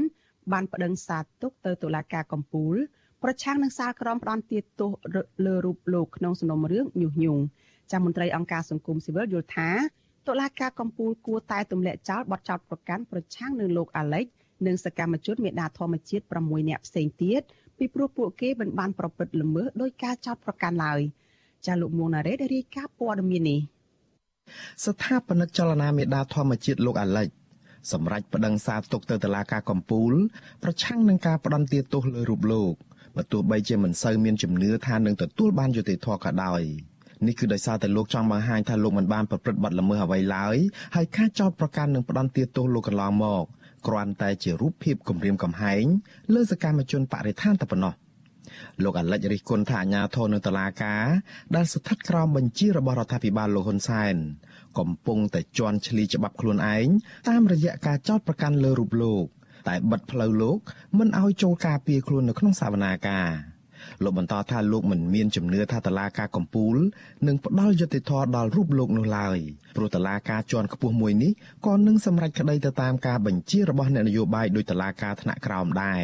[0.52, 2.76] បានប្តឹងសារទុកទៅតុលាការកំពូល
[3.22, 4.90] ប្រឆាំងនឹងសាលក្រមផ្ដន់ទាទោស
[5.46, 7.42] លើរូបលោកក្នុងសំណុំរឿងញុះញង់
[7.92, 9.70] ចាមន្ត្រីអង្គការសង្គមស៊ីវិលយល់ថា
[10.28, 14.26] តុលាការកំពូលគួរតែទម្លាក់ចោលបទចោទប្រកាន់ប្រឆាំងនឹងលោក Alex
[14.66, 17.42] និងសកម្មជនមេដាធម្មជាតិ6នាក់ផ្សេងទៀត
[17.78, 21.00] ពីព្រោះពួកគេមិនបានប្រព្រឹត្តល្មើសដោយការចោទប្រកាន់ឡើយ
[21.66, 23.60] ចាលោកមួងណារ៉េតរាយការណ៍ព័ត៌មាននេះ
[24.84, 27.28] ស្ថាបនិកចលនាមេដាធម្មជាតិលោកអាឡិច
[27.92, 30.12] សម្រាប់ប្តឹងសារទុកទៅតុលាការកំពូល
[30.62, 32.74] ប្រឆាំងនឹងការផ្ដន្ទាទោសលើរូបលោក
[33.16, 36.62] បើទោះបីជាមិនសូវមានជំនឿថានឹងទទួលបានយុត្តិធម៌ក៏ដោយ
[37.26, 40.56] នេះគឺដោយសារតែលោកចង់បង្ហាញថាលោកមិនបានប្រព្រឹត្តបទល្មើសអ្វីឡើយ
[40.96, 43.44] ហើយការចោទប្រកាន់នឹងផ្ដន្ទាទោសលោកកន្លងមក
[43.86, 45.84] គ្រាន់តែជារូបភាពគម្រាមកំហែង
[46.34, 47.94] លើសកម្មជនបរិស្ថានតែប៉ុណ្ណោះ
[48.82, 51.04] លោកអាលិចរិះគន់ថាអាញាធរនៅតុលាការ
[51.56, 54.14] ដែលស្ថិតក្រោមបញ្ជារបស់រដ្ឋាភិបាលលោកហ៊ុនសែន
[54.78, 56.86] កំពុងតែជន់ឈ្លីច្បាប់ខ្លួនឯង
[57.28, 59.24] តាមរយៈការចោទប្រកាន់លើរូបលោក
[59.68, 60.58] តែបិទផ្លូវលោក
[60.98, 63.28] មិនឲ្យចូលការពារខ្លួននៅក្នុងសវនាការ
[64.02, 66.76] លោកបន្តថាលោកមិនមានជំនឿថាតឡាការកំពូល
[67.26, 69.38] នឹងផ្ដល់យុត្តិធម៌ដល់រូបលោកនោះឡើយ
[69.76, 71.32] ព្រោះតឡាការជាន់ខ្ពស់មួយនេះ
[71.66, 76.02] ក៏នឹងសម្រេចក្តីទៅតាមការបញ្ជារបស់អ្នកនយោបាយដោយតឡាការថ្នាក់ក្រោមដែរ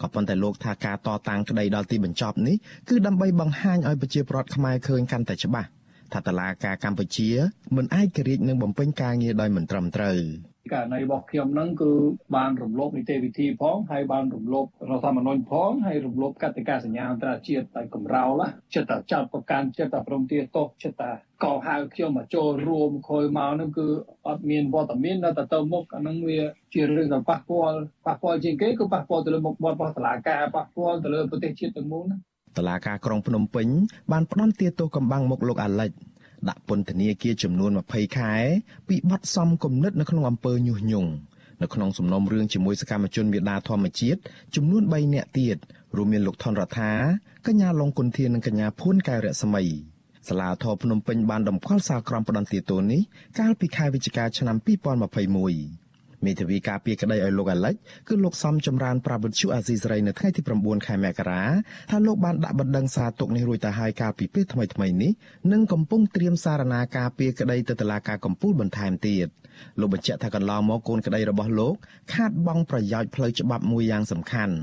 [0.00, 2.56] ក៏ប៉ុន្តែលោកថាការតតាំងក្តីដល់ទីបញ្ចប់នេះ
[2.88, 5.68] គឺដើម្បីបង្ហាញឲ្យប្រជាពលរដ្ឋខ្មែរឃើញកាន់តែច្បាស់
[6.12, 7.30] ថាតឡាការកម្ពុជា
[7.76, 10.18] មិនឯករាជ្យនឹងបំពេញការងារដោយមិនត្រឹមត្រូវ។
[10.72, 11.90] ករណីរបស់ខ្ញុំហ្នឹងគឺ
[12.36, 18.42] បានរំលោភនីតិវិធីផងហើយបានរំលោភរដ្ឋធម្មនុញ្ញផងហើយរំលោភកតិកាសញ្ញាអន្តរជាតិតែកំរោល
[18.74, 21.10] ចិត្តតែចោតប្រកាន់ចិត្តតែព្រមទាទោសចិត្តតែ
[21.44, 23.86] កោហៅខ្ញុំមកចូលរួមខូចមកហ្នឹងគឺ
[24.28, 26.40] អត់មានវត្តមាននៅតែទៅមុខអាហ្នឹងវា
[26.74, 32.16] ជារឿងដែលប៉ះពាល់ប៉ះពាល់ជាងគេគឺប៉ះពាល់ទៅលើមុខមាត់របស់តុលាការប៉ះពាល់ទៅលើប្រទេសជាតិទាំងមូលណា
[32.58, 33.66] តឡាការក្រុងភ្នំពេញ
[34.12, 35.90] បានផ្ដន្ទាទោសកំបាំងមុខលោកអាលិច
[36.48, 38.34] ដាក់ពន្ធនាគារចំនួន20ខែ
[38.88, 41.10] ពីបទសំគំនិតនៅក្នុងអំពើញុះញង់
[41.62, 44.20] នៅក្នុងសំណុំរឿងជាមួយសកម្មជនមេដាធម្មជាតិ
[44.56, 45.56] ចំនួន3នាក់ទៀត
[45.96, 46.92] រួមមានលោកថនរដ្ឋា
[47.46, 49.64] កញ្ញាឡុងគុនធានិងកញ្ញាភួនកែវរស្មី
[50.28, 53.00] សាលាធរភ្នំពេញបានដំកល់សារក្រមផ្ដន្ទាទោសនេះ
[53.38, 55.81] កាលពីខែវិច្ឆិកាឆ្នាំ2021
[56.26, 57.74] មេធាវីការពារក្តីឲ្យលោកអាលិច
[58.08, 61.42] គឺលោកសំចម្រើនប្រាវិទ្យុអាស៊ីសេរីនៅថ្ងៃទី9ខែមករា
[61.90, 65.12] ថាលោកបានដាក់បណ្ដឹងសារទុកនេះរួចទៅហើយកាលពីពេលថ្មីៗនេះ
[65.52, 69.28] និងកំពុងត្រៀមសារណាការពារក្តីទៅតុលាការកំពូលបន្ថែមទៀត
[69.80, 71.74] លោកបញ្ជាក់ថាកន្លងមកកូនក្តីរបស់លោក
[72.14, 74.54] ខាតបង់ប្រយោជន៍ផ្លូវច្បាប់មួយយ៉ាងសំខាន់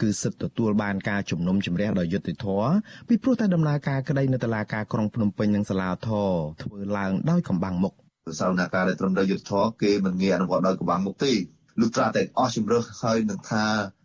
[0.00, 2.70] គឺសិទ្ធិទទួលបានការជំនុំជម្រះដោយយុត្តិធម៌
[3.08, 6.30] ពីព្រោះតែដំណើរការក្តីនៅតុលាការក្រុងភ្នំពេញនិងសាលាធរ
[6.62, 7.94] ធ្វើឡើងដោយកំបាំងមុខ
[8.40, 11.32] សវនកម្មដែលត្រឹមត្រូវយុទ្ធធរគេមិនងាយអនុវត្តដោយកម្បាំងមុខទេ
[11.80, 13.64] លុះត្រាតែអស់ជំរឹះហើយនឹងថា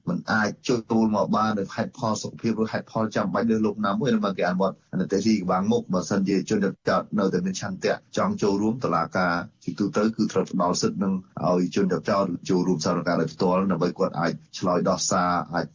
[0.09, 11.13] มันអាចចូលមកបានដោយហេតុផលសុខភាពឬហេតុផលចាំបាច់លើលោកណាមួយនឹងគេអនុវត្តអនុទេទីកម្បាំងមុខបើសិនជាជនចោតនៅតែមានឆន្ទៈចង់ចូលរួមតឡាការជាទូទៅគឺត្រូវផ្ដល់សិទ្ធិនឹង
[11.47, 15.67] ឲ្យជនចោតចូលរួមសារការដោយផ្ទាល់ដើម្បីគាត់អាចឆ្លើយដោះសារអាច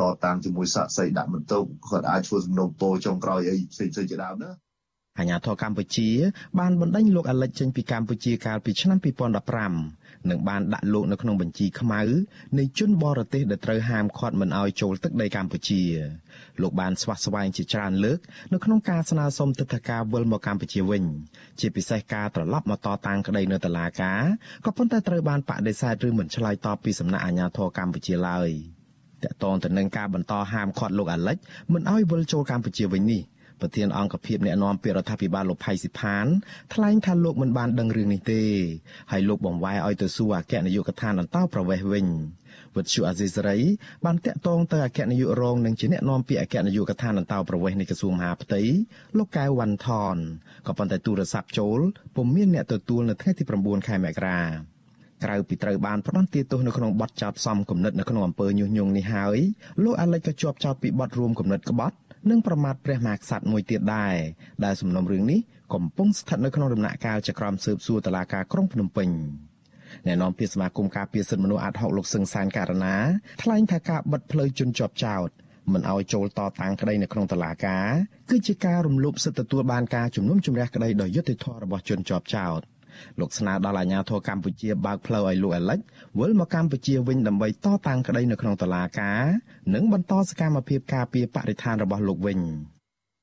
[0.00, 4.65] តតាំងជាមួយសាកសីដាក់បន្ទុកគាត់អាចធ្វើសំណុំពរចុងក្រោយអីផ្សេងៗជាដើមណា
[5.18, 6.10] អាញាធរកម្ពុជា
[6.58, 12.00] បានបណ្ដេញលោកអាលិចចេញពីកម្ពុជាកាលពីឆ្នាំ2015និងបានដាក់លោកនៅក្នុងបញ្ជីខ្មៅ
[12.58, 15.82] នៃជនបរទេសដែលត្រូវហាមឃាត់មិនឲ្យចូលទឹកដីកម្ពុជា
[16.62, 18.18] លោកបានស្វាស្វែងជាច្រើនលើក
[18.52, 21.04] នៅក្នុងការស្នើសុំទិដ្ឋាការវិលមកកម្ពុជាវិញ
[21.60, 24.22] ជាពិសេសការត្រឡប់មកតតាំងក្តីនៅតុលាការ
[24.64, 28.48] ក៏ប៉ុន្តែត្រូវបានបដិសេធឬមិនឆ្លើយតបពីសំណាក់អាជ្ញាធរកម្ពុជាឡើយ
[29.24, 31.36] តកតងទៅនឹងការបន្តហាមឃាត់លោកអាលិច
[31.72, 33.22] មិនឲ្យវិលចូលកម្ពុជាវិញនេះ
[33.60, 36.26] ប្រធានអង្គភិបអ្នកណែនាំពាក្យរដ្ឋាភិបាលលោកផៃស៊ីផាន
[36.74, 38.42] ថ្លែងថាលោកមិនបានដឹងរឿងនេះទេ
[39.12, 42.06] ហើយលោកបំវែឲ្យទៅសួរអគ្គនាយកដ្ឋានអន្តោប្រវេសន៍វិញ
[42.76, 43.58] វិទ្យុអាស៊ីសេរី
[44.04, 48.60] បានតាក់ទងទៅអគ្គនាយករងនិងជាអ្នកនាំពាក្យអគ្គនាយកដ្ឋានអន្តោប្រវេសន៍នៃក្រសួងមហាផ្ទៃ
[49.16, 50.16] លោកកៅវ៉ាន់ថន
[50.66, 51.80] ក៏ប៉ុន្តែទូរស័ព្ទចូល
[52.16, 54.40] ពុំមានអ្នកទទួលនៅថ្ងៃទី9ខែមករា
[55.24, 59.38] ក្រៅពីត្រូវបានផ្ដន្ទាទោសនៅក្នុងបទចោទសំគំនិតនៅក្នុងអំពើញុះញង់នេះហើយ
[59.84, 61.96] លោកអាលិចក៏ជាប់ចោទពីបទរួមគំនិតក្បត់
[62.30, 64.14] និងប្រមាថព្រះមហាក្សត្រមួយទៀតដែរ
[64.64, 65.40] ដែលសំណុំរឿងនេះ
[65.74, 69.08] កំពុងស្ថិតនៅក្នុងដំណាក់កាលចក្រមស៊ើបសួរតុលាការក្រុងភ្នំពេញ
[70.06, 72.96] អ្នកនាំពាក្យសមាគមការពារសិទ្ធិមនុស្សអាត់ហុកលោកសឹងសានករណា
[73.42, 75.28] ថ្លែងថាការបិទផ្លូវជនជាប់ចោត
[75.72, 77.88] មិនឲ្យចូលតតាំងក្តីនៅក្នុងតុលាការ
[78.30, 82.60] គឺជាការរំលោភសិទ្ធិទទួលបានការជំនុំជម្រះក្តីដោយយុត្តិធម៌របស់ជនជាប់ចោត
[83.20, 85.78] លោកស្នើដល់អាជ្ញាធរកម្ពុជាបើកផ្លូវឲ្យលោកអាលិច
[86.18, 87.52] វិលមកកម្ពុជាវិញដើម្បីត
[87.86, 89.22] តាំងក្តីនៅក្នុងតុលាការ
[89.74, 92.40] និងបន្តសកម្មភាពការពារបរិស្ថានរបស់លោកវិញ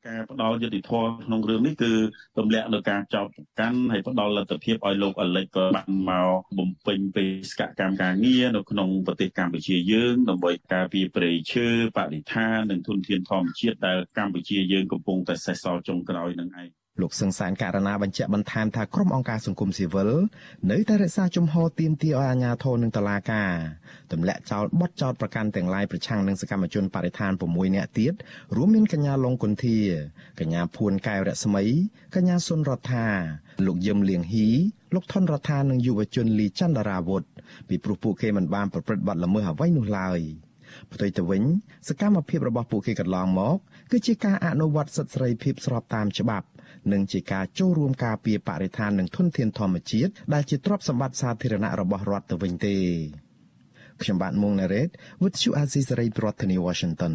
[0.08, 1.94] ការផ្ដល់យុតិធម៌ក្នុងរឿងនេះគឺ
[2.38, 20.12] ទម្លាក់នៅការចោទប្រកាន់ហើយផ្ដល់លទ្ធភាពឲ្យលោកអលិចក៏បានមកបំពេញបេសកកម្មការងារនៅក្នុងប្រទេសកម្ពុជាយើងដើម្បីការពារព្រៃឈើបរិស្ថាននិងធនធានធម្មជាតិដែលកម្ពុជាយើងកំពុងតែសេសសល់ចុងក្រោយនឹងឯង លោកសឹងសានករណីបញ្ជាក់បន្ថែមថាក្រុមអង្គការសង្គមស៊ីវិល
[20.72, 23.52] នៅតែរក្សាជំហរទាមទារឲ្យអាជ្ញាធរនិងតុលាការ
[24.12, 28.14] ទម្លាក់ចោលបទចោទប្រកាន់ទាំងឡាយប្រឆាំងនឹងសកម្មជនបរិស្ថាន6នាក់ទៀត
[28.56, 29.78] រួមមានកញ្ញាឡុងគុន្ធា
[30.40, 31.64] កញ្ញាភួនកែវរស្មី
[32.16, 33.08] កញ្ញាសុនរដ្ឋា
[33.66, 34.50] លោកយឹមលៀងហ៊ី
[34.94, 37.24] លោកថនរដ្ឋានិងយុវជនលីចន្ទរាវុធ
[37.68, 40.22] ពីព្រោះពួកគេមិនបានប្រព្រឹត្តបទល្មើសអ្វីនោះឡើយ
[40.92, 41.44] ផ្ទុយទៅវិញ
[41.88, 43.58] សកម្មភាពរបស់ពួកគេកន្លងមក
[43.92, 46.48] គឺជាការអនុវត្តសិទ្ធិសេរីភាពស្របតាមច្បាប់
[46.92, 52.76] និងជាការចូលរួមការពារបរិស្ថាននិងធនធានធម្មជាតិដែលជាទ្រព្យសម្បត្តិសាធារណៈរបស់រដ្ឋទៅវិញទេ
[54.02, 54.90] ខ្ញុំបាទមុងណារ៉េត
[55.22, 57.14] With you Azizi Saray ប្រធានាទី Washington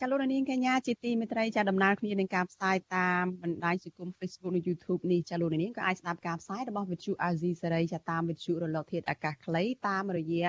[0.00, 10.48] ចាលោកនាងកញ្ញាជាទីមេត្រីចាដំណើរគ្នានឹងការផ្សាយតាមបណ្ដាញសង្គម Facebook និង YouTube នេះចាលោកនាងក៏អាចស្ដាប់ការផ្សាយរបស់ Vithu Azizi Saray ចាតាម Vithu រលកធាតុអាកាសខ្លីតាមរយៈ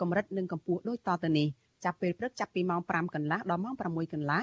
[0.00, 1.48] កម្រិតនិងកម្ពស់ដូចតទៅនេះ
[1.84, 4.42] ចាប់ពេលព្រឹកចាប់ពីម៉ោង5កន្លះដល់ម៉ោង6កន្លះ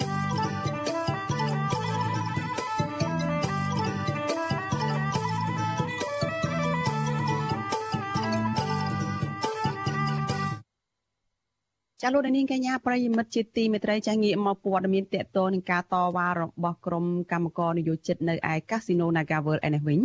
[12.03, 20.01] ចាលោកនាងកញ្ញាប្រិយមិត្តជាទីមេត្រីចាងាកមកព័ត៌មានតកតនឹងការតវ៉ារបស់ក្រុមកម្មករនយោជិតនៅឯកាស៊ីណូ Nagavel ឯនេះវិញ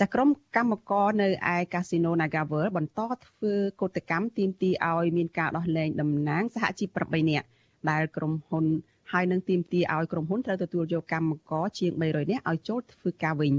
[0.00, 7.46] ចាក្រុមកម្មករនៅឯកាស៊ីណូ Nagavel បន្តធ្វើកោតកម្មទាមទារឲ្យមានការដោះលែងតំណាងសហជីព8នាក់
[7.90, 8.64] ដែលក្រុមហ៊ុន
[9.12, 13.52] ហើយនឹងទាមទារឲ្យក្រុមហ៊ុនត្រូវទទួលយកកម្មករជាង300នាក់ឲ្យចូលធ្វើការវិញ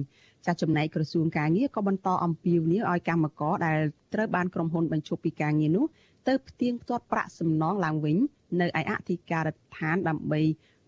[0.46, 3.80] ចាចំណែកក្រសួងការងារក៏បន្តអំពាវនាវឲ្យកម្មករដែល
[4.14, 5.86] ត្រូវបានក្រុមហ៊ុនបញ្ឈប់ពីការងារនោះ
[6.28, 8.18] ទៅផ្ទៀងផ្ទាត់ប្រាក់សំណងឡើងវិញ
[8.62, 10.42] នៅឯអធិការដ្ឋានដើម្បី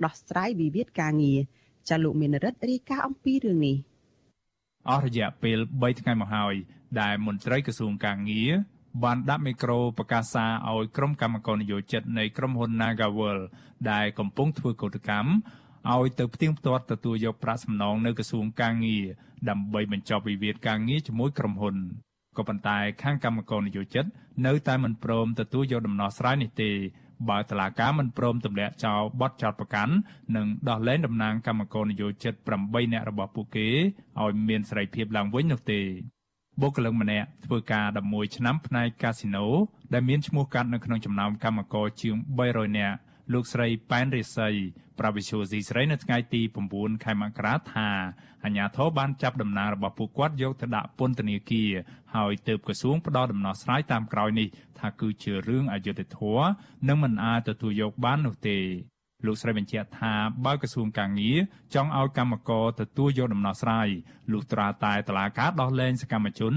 [0.03, 1.39] ដោះស្រាយវិវាទការងារ
[1.89, 3.75] ចាលោកមានរិទ្ធរាយការណ៍អំពីរឿងនេះ
[4.89, 6.55] អស់រយៈពេល3ថ្ងៃមកហើយ
[7.01, 8.51] ដែលមន្ត្រីក្រសួងការងារ
[9.03, 13.39] បានដាក់មីក្រូប្រកាសសារឲ្យក្រុមកម្មការនយោជិតនៃក្រុមហ៊ុន Nagawal
[13.91, 15.29] ដែលកំពុងធ្វើកោតកម្ម
[15.93, 19.03] ឲ្យទៅផ្ទៀងផ្ទាត់ទទួលយកប្រាក់សំណងនៅក្រសួងការងារ
[19.49, 21.75] ដើម្បីបញ្ចប់វិវាទការងារជាមួយក្រុមហ៊ុន
[22.37, 24.05] ក៏ប៉ុន្តែខាងកម្មករនយោជិត
[24.45, 26.71] នៅតែមិនព្រមទទួលយកដំណោះស្រាយនេះទេ
[27.29, 29.93] បើតឡាការមិនព្រមទម្លាក់ចោលបទចោតប្រកាន់
[30.35, 33.67] និងដោះលែងតំណាងកម្មករនយោជិត8នាក់របស់ពួកគេ
[34.21, 35.81] ឲ្យមានសេរីភាពឡើងវិញនោះទេ
[36.61, 39.45] បុគ្គលិកម្នាក់ធ្វើការ11ឆ្នាំផ្នែកកាស៊ីណូ
[39.93, 42.15] ដែលមានឈ្មោះកាត់នៅក្នុងចំណោមកម្មករជាង
[42.47, 42.97] 300នាក់
[43.33, 44.55] លោកស្រីប៉ែនរិស័យ
[44.99, 46.41] ប្រវិសុយស៊ីស្រីនៅថ្ងៃទី
[46.73, 47.89] 9ខែមករាថា
[48.43, 51.71] អាជ្ញាធរបានចាប់តំណាងរបស់ពួកគាត់យកទៅដាក់ពន្ធនាគារ
[52.15, 54.47] ហើយទើបក្រសួងផ្ដល់ដំណោះស្រាយតាមក្រោយនេះ
[54.79, 56.47] ថាគឺជារឿងអយុត្តិធម៌
[56.87, 58.59] និងមិនអាចទទួលយកបាននោះទេ
[59.25, 60.13] លោកស្រីបញ្ជាក់ថា
[60.45, 61.37] បើក្រសួងកាងារ
[61.75, 63.87] ចង់ឲ្យកម្មករទទួលយកដំណោះស្រាយ
[64.31, 66.53] លុះត្រាតែតឡាការដោះលែងសកម្មជន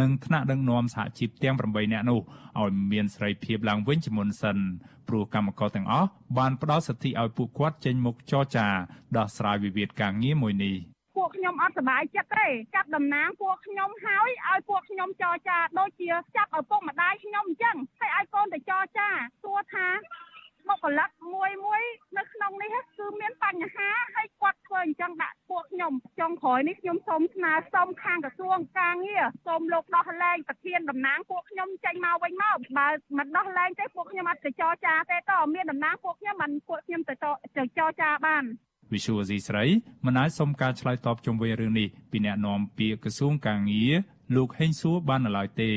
[0.00, 2.20] និងថ្នាក់ដឹកនាំសហជីពទាំង8នាក់នោះ
[2.60, 4.58] ឲ្យមានសេរីភាពឡើងវិញជាមុនសិន
[5.08, 8.68] ព្រោះកម្មករទាំងអស់បានផ្ដល់សិទ្ធិឲ្យពួកគាត់ចេញមុខចរចា
[9.16, 10.76] ដោះស្រាយវិវាទការងារមួយនេះ
[11.16, 19.08] ពួកខ្ញុំអត់សុបាយចិត្តទេចាប់តំណាងពួកខ្ញុំហើយឲ្យពួកខ្ញុំចរចាដូចជាចាប់ឪពុកម្ដាយខ្ញុំអញ្ចឹងហើយឲ្យកូនទៅចរចា
[19.42, 19.86] សួរថា
[20.68, 21.82] បុគ្គលិកមួយមួយ
[22.18, 37.14] នៅក្នុងនេះគឺមានបញ្ហាហើយគាត់ធ្វើអញ្ចឹងដាក់ពួកខ្ញុំចុងក្រោយនេះខ្ញុំសូមស្នើសុំខាងក្រសួងការងារសូមលោកដោះលែងប្រធានតំណាងពួកខ្ញុំចេញមកវិញមកបើមិនដោះលែងទេពួកខ្ញុំអត់ទៅចរចាទេតមានតំណាងពួកខ្ញុំមិនពួកខ្ញុំទៅ
[37.56, 38.44] ទៅចរចាបាន
[38.92, 39.64] វិសុវអេស៊ីស្រី
[40.06, 43.92] មិនអាចសុំការឆ្លើយតបជុំវិញរឿងនេះពីអ្នកនាំពាក្យក្រសួងកាងារ
[44.36, 45.70] លោកហេងសួរបាននៅឡើយទេ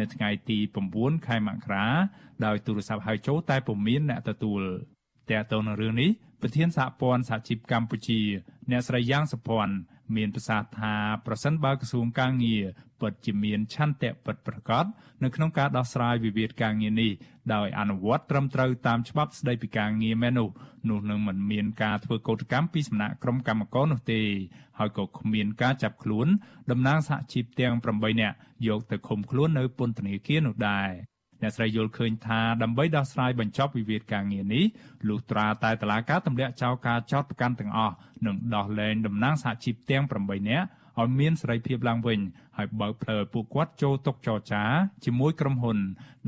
[0.00, 0.58] នៅថ្ងៃទី
[0.92, 1.86] 9ខែមករា
[2.44, 4.62] ដោយទូរស័ព្ទហៅចូលតែពុំមានអ្នកទទួល
[5.30, 6.10] តែទៅនឹងរឿងនេះ
[6.42, 8.20] ប្រធានសហព័ន្ធសហជីពកម្ពុជា
[8.70, 9.74] អ្នកស្រីយ៉ាងសុភ័ណ្ឌ
[10.16, 10.94] មានប្រសាសន៍ថា
[11.26, 12.62] ប្រសិនបើក្រសួងកាងារ
[13.00, 14.84] ពិតជាមានឆន្ទៈពិតប្រាកដ
[15.22, 17.12] នៅក្នុងការដោះស្រាយវិវាទការងារនេះ
[17.54, 20.48] ដោយអនុវត្តត្រឹមត្រូវតាមច្បាប់ស្តីពីការងារមែននោះ
[20.88, 24.22] នោះនឹងមិនមានការធ្វើកោតកម្មពីសំណាក់ក្រុមកម្មករនោះទេ
[24.78, 26.28] ហើយក៏គ្មានការចាប់ខ្លួន
[26.70, 31.11] តំណាងសហជីពទាំង8នាក់យកទៅឃុំខ្លួននៅពន្ធនាគារនោះដែរ
[31.42, 34.64] អ្នកស្រីយល់ឃើញថាដើម្បីដោះស្រាយបញ្ចប់វិវាទការងារនេះ
[35.08, 37.94] លុះត្រាតែតឡាការទម្លាក់ចោលការចោទប្រកាន់ទាំងអស់
[38.26, 40.66] និងដោះលែងតំណាងសហជីពទាំង8នាក់
[41.00, 42.20] ឲ្យមានសេរីភាពឡើងវិញ
[42.56, 44.64] ហើយបើកផ្លូវឲ្យពួកគាត់ចូលតុចរចា
[45.04, 45.78] ជាមួយក្រុមហ៊ុន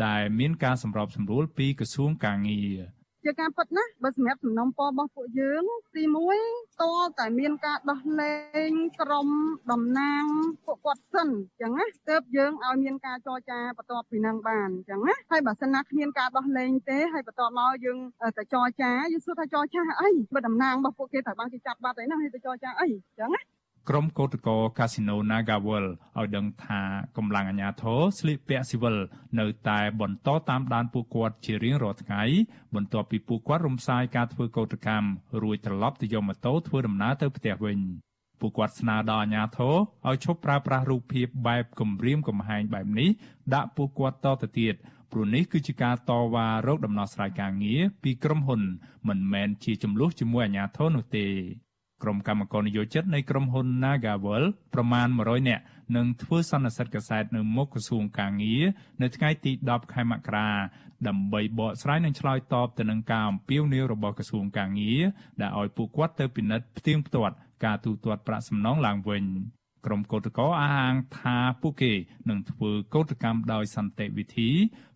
[0.07, 6.03] ដែលមានការសម្របសម្រួលពីក្រសួងកាងារ ជាការពិតណាបើសម្រាប់សំណុំពររបស់ពួកយើង ទី
[6.43, 6.85] 1ត
[7.19, 8.35] តែមានការដោះលែ
[8.71, 9.29] ងក្រុម
[9.73, 10.25] តំណាង
[10.67, 17.99] ពួកគាត់សិនអញ្ចឹងណាទើបយើងឲ្យមានការចរចាបន្ទាប់ពីនឹងបានអញ្ចឹងណាហើយបើសិនណាគ្មានការដោះលែងទេហើយបន្ទាប់មកយើង
[18.39, 23.54] ទៅចរចាយើងសួរថាចរចាអីបើតំណាងរបស់ពួកគេត្រូវបានគេចាប់បាត់ហើយណាហើយទៅចរចាអីអញ្ចឹងណា
[23.89, 25.87] ក្រុមកោតក្រកាស៊ីណូ Nagawal
[26.19, 26.81] ឲ្យដឹងថា
[27.17, 28.97] កម្លាំងអាជ្ញាធរស្លៀកពាក់ស៊ីវិល
[29.39, 32.23] នៅតែបន្តតាមដានពួកគាត់ជារៀងរាល់ថ្ងៃ
[32.75, 35.09] បន្ទាប់ពីពួកគាត់រំសាយការធ្វើកោតកម្ម
[35.43, 37.79] រួចត្រឡប់ទៅយកម៉ូតូធ្វើដំណើរទៅផ្ទះវិញ
[38.41, 39.75] ពួកគាត់ស្នើដល់អាជ្ញាធរ
[40.09, 43.11] ឲ្យឈប់ប្រើប្រាស់រូបភាពបែបគំរាមកំហែងបែបនេះ
[43.55, 44.75] ដាក់ពួកគាត់តទៅទៀត
[45.13, 48.63] ព្រោះនេះគឺជាការតវ៉ារោគដំណោះស្រាយការងារពីក្រុមហ៊ុន
[49.09, 51.27] មិនមែនជាចំនួនជាមួយអាជ្ញាធរនោះទេ
[52.05, 55.63] ក្រុមកម្មករនិយោជិតនៃក្រុមហ៊ុន Nagawal ប្រមាណ100នាក់
[55.97, 58.63] នឹងធ្វើសន្និសីទកសែតនៅមុខក្រសួងកាងារ
[59.03, 60.49] នៅថ្ងៃទី10ខែមករា
[61.09, 65.03] ដើម្បីបកស្រាយនិងឆ្លើយតបទៅនឹងការអំពាវនាវរបស់ក្រសួងកាងារ
[65.41, 69.25] ដែលឲ្យពួកគាត់ទៅពិនិត្យផ្ទៀងផ្ទាត់ការទូទាត់ប្រាក់សំណងឡើងវិញ
[69.87, 71.93] ក្រុមកោតក្រអះអាងថាពួកគេ
[72.29, 74.51] នឹងធ្វើកោតកម្មដោយសន្តិវិធី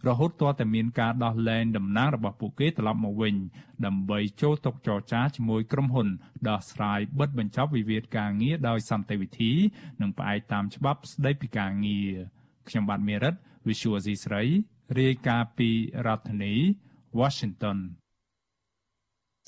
[0.06, 3.34] រហូតទាល់តែមានការដោះលែងតំណាងរបស់ពួកគេត្រឡប់មកវិញ
[3.86, 6.08] ដើម្បីចូលតុចរចាជាមួយក្រុមហ៊ុន
[6.48, 9.52] ដោះស្រាយបិទបញ្ចប់វិវាទការងារដោយសន្តិវិធី
[10.00, 12.12] និងផ្អែកតាមច្បាប់ស្តីពីការងារ
[12.68, 13.34] ខ្ញុំបាទមេរិត
[13.66, 14.42] Visual C ស្រី
[15.00, 15.70] រាយការណ៍ពី
[16.06, 16.54] រដ្ឋធានី
[17.20, 17.78] Washington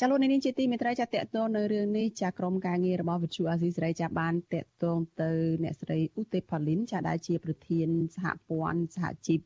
[0.03, 5.31] ចាលោកនាងជាទីមេត្រីចាតកតងនៅរឿងនេះចាក្រុមការងាររបស់វិទ្យុអាស៊ីសេរីចាបានតកតងទៅ
[5.65, 9.41] អ្នកស្រីឧទេផាលីនចាដែលជាប្រធានសហព័ន្ធសហជីព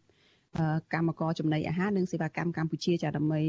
[0.95, 3.43] កម្មករចំណីអាហារនិងសេវាកម្មកម្ពុជាចាដើម្បី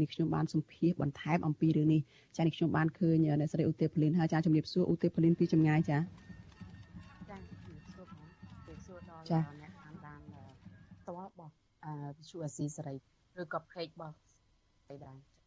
[0.00, 2.00] នេះខ្ញុំបានសម្ភាសបន្ថែមអំពីរឿងនេះ
[2.36, 5.98] ចានេះខ្ញុំបានឃើញអ្នកស្រីឧទេផាលីនហើយចាជំរាបសួរឧទេផាលីនពីចម្ងាយចា
[7.30, 8.28] ចាជំរាបសួរផង
[8.66, 9.22] ជំរាបសួរដល់
[9.60, 10.20] អ្នកតាមដាន
[11.00, 11.52] ផ្ទាល់របស់
[12.16, 12.94] វិទ្យុអាស៊ីសេរី
[13.40, 14.14] ឬក៏ page របស់
[14.86, 15.37] ស្រីដែរ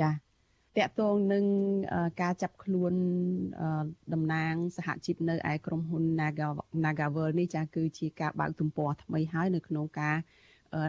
[0.00, 1.44] ចាតកតងនឹង
[2.22, 2.92] ការចាប់ខ្លួន
[4.12, 6.04] តំណាងសហជីពនៅឯក្រុមហ៊ុន
[6.84, 10.16] Nagavel នេះចាគឺជាការបើកទំព័រថ្មីហើយនៅក្នុងការ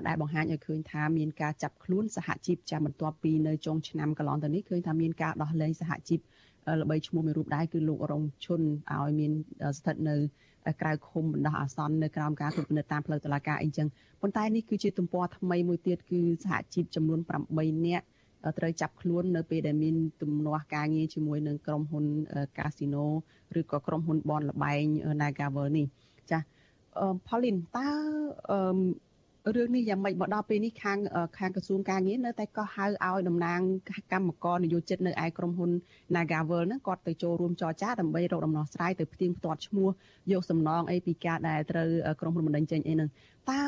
[0.08, 6.20] ដែលបង្ហាញឲ្យឃើញថាមានការចាប់ខ្លួនសហជីពចាំបន្ទាប់ពីនៅចុងឆ្នាំកន្លងទៅនេះឃើញថាមានការដោះលែងសហជីព
[6.82, 8.62] ល្បីឈ្មោះមួយរូបដែរគឺលោករងឈុន
[8.94, 9.32] ឲ្យមាន
[9.78, 10.16] ស្ថិតនៅ
[10.82, 13.88] ក្រៅឃុំបណ្ដោះអាសន្ននៅក្រោមការត្រួតពិនិត្យតាមផ្លូវតុលាការអីចឹង
[14.22, 17.20] ប៉ុន្តែនេះគឺជាទំព័រថ្មីមួយទៀតគឺសហជីពចំនួន
[17.54, 18.06] 8នាក់
[18.58, 22.06] ត្រូវចាប់ខ្លួននៅពេលដែលមានទំនាស់ការងារជាមួយនឹងក្រុមហ៊ុន
[22.58, 23.06] កាស៊ីណូ
[23.60, 24.84] ឬក៏ក្រុមហ៊ុនបនលបែង
[25.22, 25.86] Nagavel នេះ
[26.32, 26.40] ចា
[27.28, 27.90] ផលីនតើ
[29.54, 30.98] រឿងនេះយ៉ាងម៉េចមកដល់ពេលនេះខាង
[31.40, 33.60] ខាងក្រសួងការងារនៅតែក៏ហៅឲ្យតំណាង
[34.14, 35.72] កម្មករនយោជិតនៅឯក្រុមហ៊ុន
[36.16, 39.90] Nagavel ហ្នឹងគាត់ទៅចូលរួមចរចាដើម្បីរកដំណោះស្រាយទៅផ្ទៀងផ្ទាត់ឈ្មោះ
[40.32, 41.90] យកសំណងអីពីការដែលត្រូវ
[42.22, 43.10] ក្រុមហ៊ុនបណ្ដឹងចេញអីហ្នឹង
[43.52, 43.62] តើ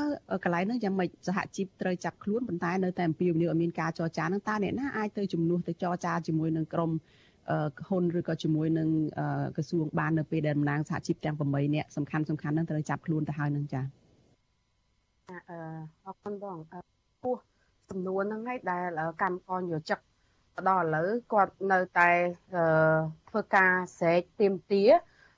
[0.43, 6.91] កន្លែងហ្នឹងយ៉ាងម៉េចសហជីពត្រូវចាប់ខ្លួនប៉ុន្តែនៅតែអំពាវនាវឲ្យមានការចរចាហ្នឹងតើអ្នកណាអាចទៅជំនួសទៅចរចាជាមួយនឹងក្រុម
[7.87, 8.89] ហ៊ុនឬក៏ជាមួយនឹង
[9.55, 14.06] ក្រសួងបាននៅពេលដែលតំណាងសហជីពទាំង8នាក់សំខាន់សំខាន់ហ្នឹងត្រូវចាប់ខ្លួនទៅហើយនឹងចា៎
[15.29, 15.37] អឺ
[16.05, 16.57] អរគុណបង
[17.23, 17.37] ពោះ
[17.89, 19.99] ចំនួនហ្នឹងឯងដែលកម្មករយោជិក
[20.67, 22.09] ដល់ឥឡូវគាត់នៅតែ
[23.29, 24.83] ធ្វើការស្រែកទៀមទា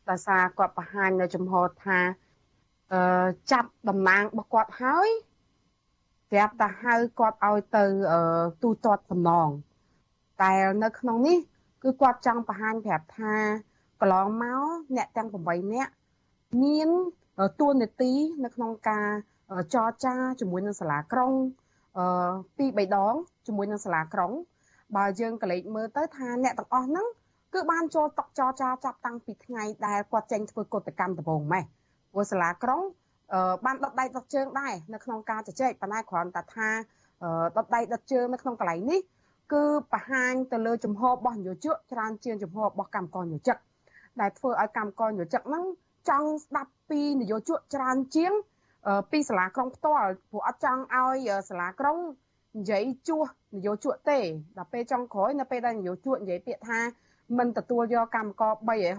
[0.09, 1.99] ដោយសារគាត់បង្ហាញនៅចំហថា
[2.93, 5.09] អឺចាប់តំណាងរបស់គាត់ហើយ
[6.31, 7.83] ប្រាប់តែហៅគាត់ឲ្យទៅ
[8.63, 9.49] ទូទាត់សំណង
[10.41, 11.37] តែនៅក្នុងនេះ
[11.83, 13.35] គឺគាត់ចង់បង្ហាញប្រាប់ថា
[13.99, 14.63] កន្លងមក
[14.95, 15.91] អ្នកទាំង8នាក់
[16.63, 16.89] មាន
[17.59, 18.11] តួនាទី
[18.43, 19.07] នៅក្នុងការ
[19.73, 21.33] ចរចាជាមួយនឹងសាលាក្រុង
[21.97, 23.13] អឺពីរបីដង
[23.47, 24.31] ជាមួយនឹងសាលាក្រុង
[24.97, 27.07] បើយើងកលេចមើលទៅថាអ្នកទាំងអស់ហ្នឹង
[27.53, 31.63] គឺបានចូលតុចរចាចាប់តាំងពីថ្ងៃដែលគាត់ចេញធ្វើកតកម្មដំបូងម៉េះ
[32.11, 32.81] ព្រោះសាលាក្រុង
[33.33, 36.69] អឺបានដុតដៃដុតជើងដែរនៅក្នុងការជជែកប៉ុន្តែគ្រាន់តែថា
[37.57, 38.99] ដុតដៃដុតជើងនៅក្នុងកន្លែងនេះ
[39.53, 43.57] គឺបង្ហាញទៅលើជំហររបស់នយោជកច្រើនជាងជំហររបស់កម្មករនយោជក
[44.21, 45.63] ដែលធ្វើឲ្យកម្មករនយោជកហ្នឹង
[46.09, 48.33] ចង់ស្ដាប់ពីនយោជកច្រើនជាង
[49.11, 51.97] ពីសាលាក្រុងផ្ទាល់ព្រោះអត់ចង់ឲ្យសាលាក្រុង
[52.57, 54.19] និយាយជួសនយោជកទេ
[54.57, 56.79] ដល់ពេលចុងក្រោយនៅពេលដែលនយោជកនិយាយពាក្យថា
[57.37, 58.53] មិនទទួលយកកម្មករ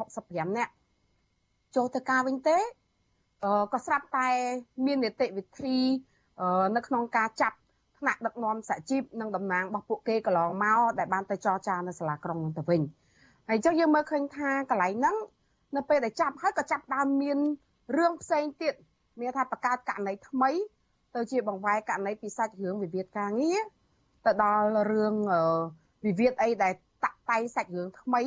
[0.07, 0.73] 365នាក់
[1.77, 2.59] ចូលទៅការវិញទេ
[3.73, 4.29] ក៏ស្រាប់តែ
[4.87, 5.79] មាននីតិវិធី
[6.77, 7.57] នៅក្នុងការចាប់
[7.99, 12.81] ថ្នាក់ដឹកនាំសហជីពនិងតំណាងរបស់ពួកគេកន្លងមកដែលបានទៅចរចានៅសាលាក្រុងនោះទៅវិញ
[13.49, 15.17] ហើយចុះយើងមើលឃើញថាកន្លែងហ្នឹង
[15.77, 17.39] នៅពេលដែលចាប់ហើយក៏ចាប់ដើមមាន
[17.99, 18.75] រឿងផ្សេងទៀត
[19.19, 20.51] មានថាបង្កើតករណីថ្មី
[21.15, 23.61] ទៅជាបង្វែរករណីពីសាច់រឿងវិវាទការងារ
[24.27, 25.15] ទៅដល់រឿង
[26.07, 26.73] វិវាទអីដែល
[27.05, 28.23] តាក់តៃសាច់រឿងថ្មី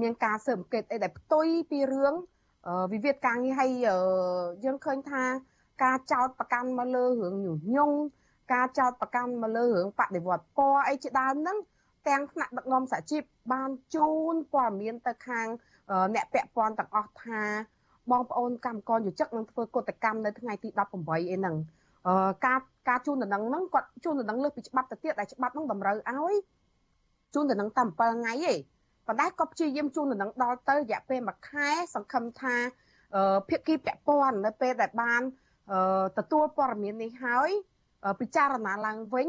[0.00, 2.14] មានការស៊ើបអង្កេតអីដែលផ្ទុយពីរឿង
[2.92, 3.70] វិវាទការងារហើយ
[4.64, 5.24] យើងឃើញថា
[5.84, 7.96] ការចោតប្រកាន់មកលើរឿងញុះញង់
[8.52, 11.58] ការចោតប្រកាន់មកលើរឿងបដិវត្តពណ៌អីជាដើមហ្នឹង
[12.08, 15.46] ទាំងថ្នាក់ដឹកនាំសហជីពបានជូនព័ត៌មានទៅខាង
[16.14, 17.42] អ្នកពាក់ព័ន្ធទាំងអស់ថា
[18.10, 21.56] បងប្អូនកម្មករយុជិកនឹងធ្វើកតកម្មនៅថ្ងៃទី18អីហ្នឹង
[22.06, 26.34] អឺការការជូនដំណឹងហ្នឹងគាត់ជូនដំណឹងលើសពីច្បាប់ទៅទៀតដែលច្បាប់ហ្នឹងតម្រូវឲ្យ
[27.34, 28.54] ជូនដំណឹងតែ7ថ្ងៃទេ
[29.06, 32.54] ប៉ុន្តែក៏ព្យាយាមជូនដំណឹងដល់ទៅរយៈពេល1ខែសង្ឃឹមថា
[33.48, 35.22] ភាគីពាក់ព័ន្ធនៅពេលដែលបាន
[36.18, 37.50] ទទួលព័ត៌មាននេះហើយ
[38.20, 39.28] ពិចារណាឡើងវិញ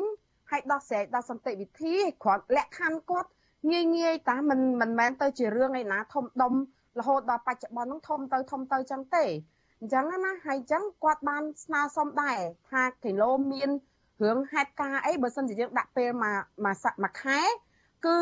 [0.51, 3.29] ហើយដោះស្រាយដល់សន្តិវិធីគ្រាន់លក្ខខណ្ឌគាត់
[3.71, 6.53] ងាយងាយតាមិនមិនមែនទៅជារឿងឯណាធំដុំ
[6.99, 9.25] រហូតដល់បច្ចុប្បន្នហ្នឹងធំទៅធំទៅចឹងទេ
[9.79, 12.37] អញ្ចឹងណាហើយអញ្ចឹងគាត់បានស្នើសុំដែរ
[12.69, 13.69] ថាគីឡូមាន
[14.23, 17.39] រឿងហេតុការអីបើសិនជាយើងដាក់ពេលមួយមួយខែ
[18.05, 18.17] គឺ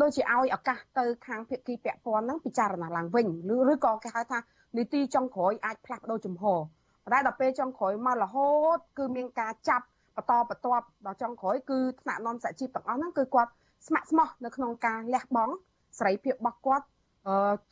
[0.00, 4.38] ដូចជាឲ្យឱកាសទៅខាងភាគីពាក់ព័ន្ធហ្នឹងពិចារណាឡើងវិញឬឬក៏គេហៅថា
[4.76, 6.58] នីតិចុងក្រោយអាចផ្លាស់ប្ដូរជំហរ
[7.04, 13.50] ប៉ុន្តែដល់ពេលចុងក្រោយមករហូត គឺមានការចាប់បន្តបន្ទាប់ដល់ចុងក្រោយគឺថ្នាក់នាំសហជីពទាំងអស់ហ្នឹងគឺគាត់
[13.86, 15.54] ស្ម័គ្រស្មោះនៅក្នុងការលះបង់
[15.98, 16.93] សេរីភាពរបស់គាត់អឺ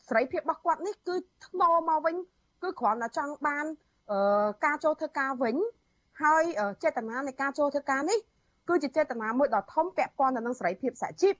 [0.09, 1.15] សេរីភាពរបស់គាត់នេះគឺ
[1.47, 2.17] ថ្នមមកវិញ
[2.63, 3.65] គឺគ្រាន់តែចង់បាន
[4.11, 5.57] អឺការចូលធ្វើការវិញ
[6.23, 6.43] ហើយ
[6.83, 8.19] ចេតនានៃការចូលធ្វើការនេះ
[8.69, 11.35] គឺជាចេតនាមួយដ៏ធំពាក់ព័ន្ធទៅនឹងសេរីភាពសហជីព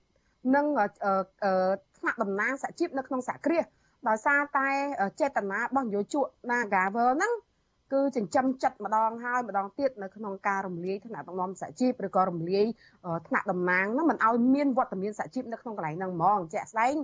[0.55, 0.65] និង
[1.97, 3.65] ថ្នាក់តំណាងសហជីពនៅក្នុងសហគ្រាស
[4.07, 4.67] ដោយសារតែ
[5.19, 7.33] ចេតនារបស់នយោជក Nagavel ហ្នឹង
[7.93, 12.65] គឺចិញ្ចឹមចិត្តម្ដងហើយម្ដងទៀតនៅក្នុងការរំលាយថ្នាក់ដឹកនាំសហជីពឬក៏រំលាយ
[13.27, 16.95] ថ្នាក់តំណាងហ្នឹងមិនឲ្យមានវត្តមានសហជីពនៅក្នុងកន្លែងហ្នឹងហ្មងជាក់ស្ដែង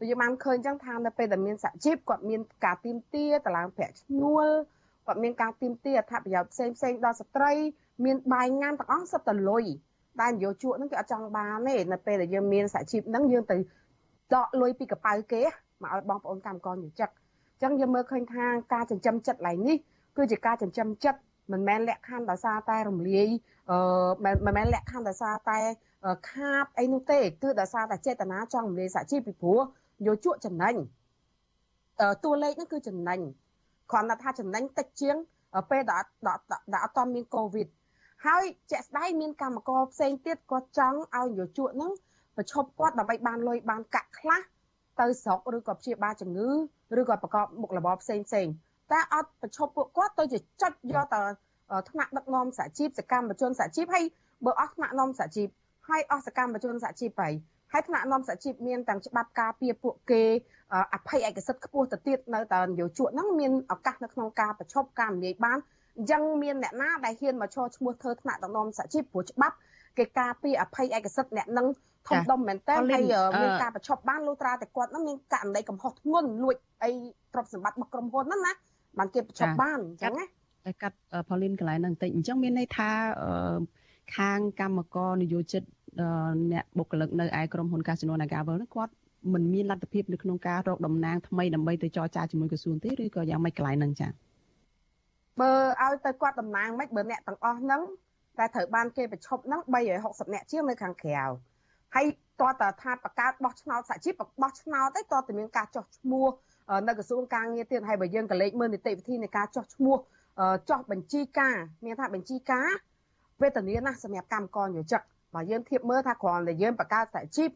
[0.00, 4.46] ទៅយើងបានឃើញចឹងថានៅពេលដែលមានសហជីពគាត់មានការទៀមទាតឡើងប្រាក់ឈ្នួល
[5.06, 7.52] គាត់មានការទៀមទាអត្ថប្រយោជន៍ផ្សេងផ្សេងដល់ស្ត្រី
[8.04, 9.64] មានបាយញ៉ាំទាំងអស់សុទ្ធតែលុយ
[10.20, 13.56] ដែលនយោជកហ្នឹងគេអត់ចង់បានទេនៅពេលដែលយើងមានសហជីពហ្នឹងយើងទៅ
[14.34, 15.42] ដកលុយពីកប៉ៅគេ
[15.82, 19.76] មកឲ្យបងប្អូនកម្មករយុជិកអញ្ចឹងយើងមើលឃើញថាការចិញ្ចឹមចិត្តឡើងនេះ
[20.16, 21.20] គឺជាការចិញ្ចឹមចិត្ត
[21.52, 23.28] មិនមែនលក្ខខណ្ឌដោយសារតែរំលាយ
[23.70, 25.58] អឺមិនមែនលក្ខខណ្ឌដោយសារតែ
[26.30, 29.60] ខាតអីនោះទេគឺដោយសារតែចេតនាចង់រំលាយសហជីពពីព្រោះ
[30.06, 30.74] យោជកចំណេញ
[32.24, 33.20] តួលេខហ្នឹងគឺចំណេញ
[33.90, 35.16] គ្រាន់តែថាចំណេញតិចជាង
[35.70, 36.02] ពេលដែល
[36.72, 37.68] ដែលអត់តមានកូវីដ
[38.26, 41.92] ហើយជាក់ស្ដែងមានកម្មករផ្សេងទៀតគាត់ចង់ឲ្យយោជកហ្នឹង
[42.36, 44.40] ប្រឈប់គាត់ដើម្បីបានលុយបានកាក់ខ្លះ
[45.00, 46.48] ទៅស្រុកឬក៏ព្យាបាលជំងឺ
[47.00, 48.46] ឬក៏ប្រកបមុខរបរផ្សេងផ្សេង
[48.92, 51.16] តែអត់ប្រឈប់ពួកគាត់ទៅជាចុចយកត
[51.90, 54.04] ថ្នាក់ដឹកនាំសហជីពសកម្មជនសហជីពហើយ
[54.44, 55.48] បើអស់ថ្នាក់នាំសហជីព
[55.88, 57.34] ហើយអស់សកម្មជនសហជីពហើយ
[57.72, 60.22] ហើយថ្នាក់នាំសហជីពមានទាំងច្បាប់ការពារពួកគេ
[60.94, 65.58] អភ័យឯកសិទ្ធិខ្ពស់ទៅទៀតនៅតែនយោជកហ្នឹងមានឱកាសនៅក្នុងការប្រឈប់ការនិយាយបាន
[65.96, 69.56] អញ្ចឹងមានអ្នកណាដែលហ៊ានមកឈរឈ្មោះធ្វើថ្នាក់ដឹកនាំសហជីពព្រោះច្បាប់
[69.98, 71.66] គេការពារអភ័យឯកសិទ្ធិអ្នកនឹង
[72.08, 73.02] ធំដុំមែនតើហើយ
[73.40, 76.90] មានការប្រឈប់បានលុះត្រាតែគាត់ហ្នឹងមានករណីកំហុសធ្ងន់លួចអី
[77.32, 78.52] ទ្រព្យសម្បត្តិរបស់ក្រុមហ៊ុនហ្នឹងណា
[78.98, 80.24] បានគេប្រឈប់បានអញ្ចឹងណា
[80.66, 80.96] តែកាត់
[81.28, 82.90] ផលីនកន្លែងហ្នឹងបន្តិចអញ្ចឹងមានន័យថា
[84.16, 85.62] ខាងកម្មករនយោជិត
[86.52, 88.92] អ្នកបុគ្គលិកនៅឯក្រុមហ៊ុន Casino Nagavel ហ្នឹងគាត់
[89.32, 94.10] មិនមានលទ្ធភាពនៅក្នុងការរកតំណាងថ្មីដើម្បីទៅចរចាជាមួយក្រសួងទេឬក៏យ៉ាងម៉េចកន្លែងហ្នឹងចា៎
[95.40, 97.82] បើឲ្យទៅគាត់តំណាងមិនបើអ្នកទាំងអស់ហ្នឹង
[98.38, 99.60] តែត្រូវបានគេប្រឈប់ហ្នឹង
[99.98, 101.22] 360នាក់ជាងនៅខាងក្រៅ
[101.94, 102.06] ហើយ
[102.40, 106.26] តើតើថាបង្កើតបោះឆ្នោតសហជីពបោះឆ្នោតទៅតើតើមានការចោះឈ្មោះ
[106.88, 109.96] នៅក្រសួងការងារទៀតហើយបើយើងក៏លេខមើលនីតិវិធីនៃការចោះឈ្មោះ
[110.70, 112.68] ចោះបញ្ជីការមានថាបញ្ជីការ
[113.42, 115.02] វេទនាណាស់សម្រាប់កម្មករយោជិក
[115.34, 117.50] បើយើងធៀបមើលថាគ្រាន់តែយើងបង្កើតសហជីព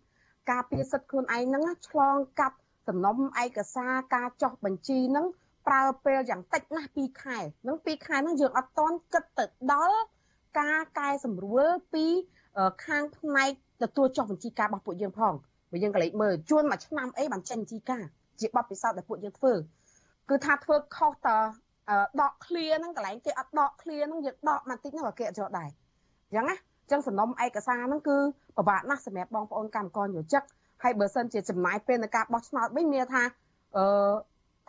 [0.51, 2.59] ការពារសិទ្ធិខ្លួនឯងហ្នឹងឆ្លងកាត់
[2.89, 5.27] សំណុំឯកសារការចោះបញ្ជីហ្នឹង
[5.67, 9.99] ប្រើពេលយ៉ាងតិចណាស់2ខែហ្នឹង2ខែហ្នឹងយើងអត់តន់គិតទៅដល់
[10.61, 12.07] ការកែសម្រួលពី
[12.87, 13.51] ខាងផ្នែក
[13.83, 15.35] ទទួលចុះបញ្ជីការរបស់ពួកយើងផង
[15.71, 18.05] បើយើងក៏លេខមើលជួនមួយឆ្នាំអីបានចេញបញ្ជីការ
[18.41, 19.53] ជាបទពិសោធន៍ដែលពួកយើងធ្វើ
[20.31, 21.29] គឺថាធ្វើខុសត
[22.21, 25.69] ដកឃ្លាហ្នឹងកន្លែងគេអត់ដកឃ្លាហ្នឹងយើងដកបន្តិចហ្នឹងក៏គេអត់យកដែរ
[26.29, 28.17] អញ្ចឹងណាអញ្ចឹងសំណុំឯកសារហ្នឹងគឺ
[28.57, 30.43] ពិបាកណាស់សម្រាប់បងប្អូនកម្មករយោជិក
[30.83, 33.23] ហើយបើសិនជាចំណាយពេលในការបោះឆ្នោតវិញមានថា
[33.77, 33.85] អឺ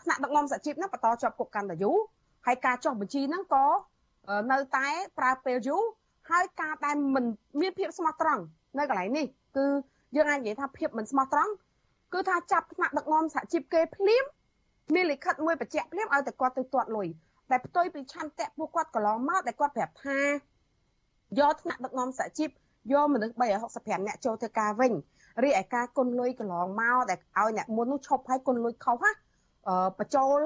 [0.02, 1.98] ថ្នាក់ដឹកនាំសហជីពហ្នឹងបន្តជាប់គុកកាន់តែយូរ
[2.46, 3.66] ហើយការចុះបញ្ជីហ្នឹងក៏
[4.52, 4.88] នៅតែ
[5.18, 5.84] ប្រើពេលយូរ
[6.32, 7.26] ហើយការដែលមិន
[7.62, 8.44] មានភាពស្មោះត្រង់
[8.78, 9.26] នៅកន្លែងនេះ
[9.58, 9.66] គឺ
[10.16, 11.52] យើងអាចនិយាយថាភាពមិនស្មោះត្រង់
[12.14, 14.24] គឺថាចាប់ថ្នាក់ដឹកនាំសហជីពគេភ្លាម
[14.94, 17.08] មានលិខិតមួយបញ្ជាក់ភ្លាមឲ្យតែគាត់ទៅទាត់លុយ
[17.50, 20.20] តែផ្ទុយពីឆន្ទៈពួកគាត់កន្លងមកដែលគាត់ប្រាប់ថា
[21.40, 22.50] យកថ្នាក់ដឹកនាំសហជីព
[22.94, 24.94] យកមនុស្ស365អ្នកចូលធ្វើការវិញ
[25.44, 29.12] រីឯការគុណលុយកន្លងមកដែលឲ្យអ្នកមុននោះឈប់ឲ្យគុណលុយខុសណា
[29.68, 30.40] អឺបញ្ចូល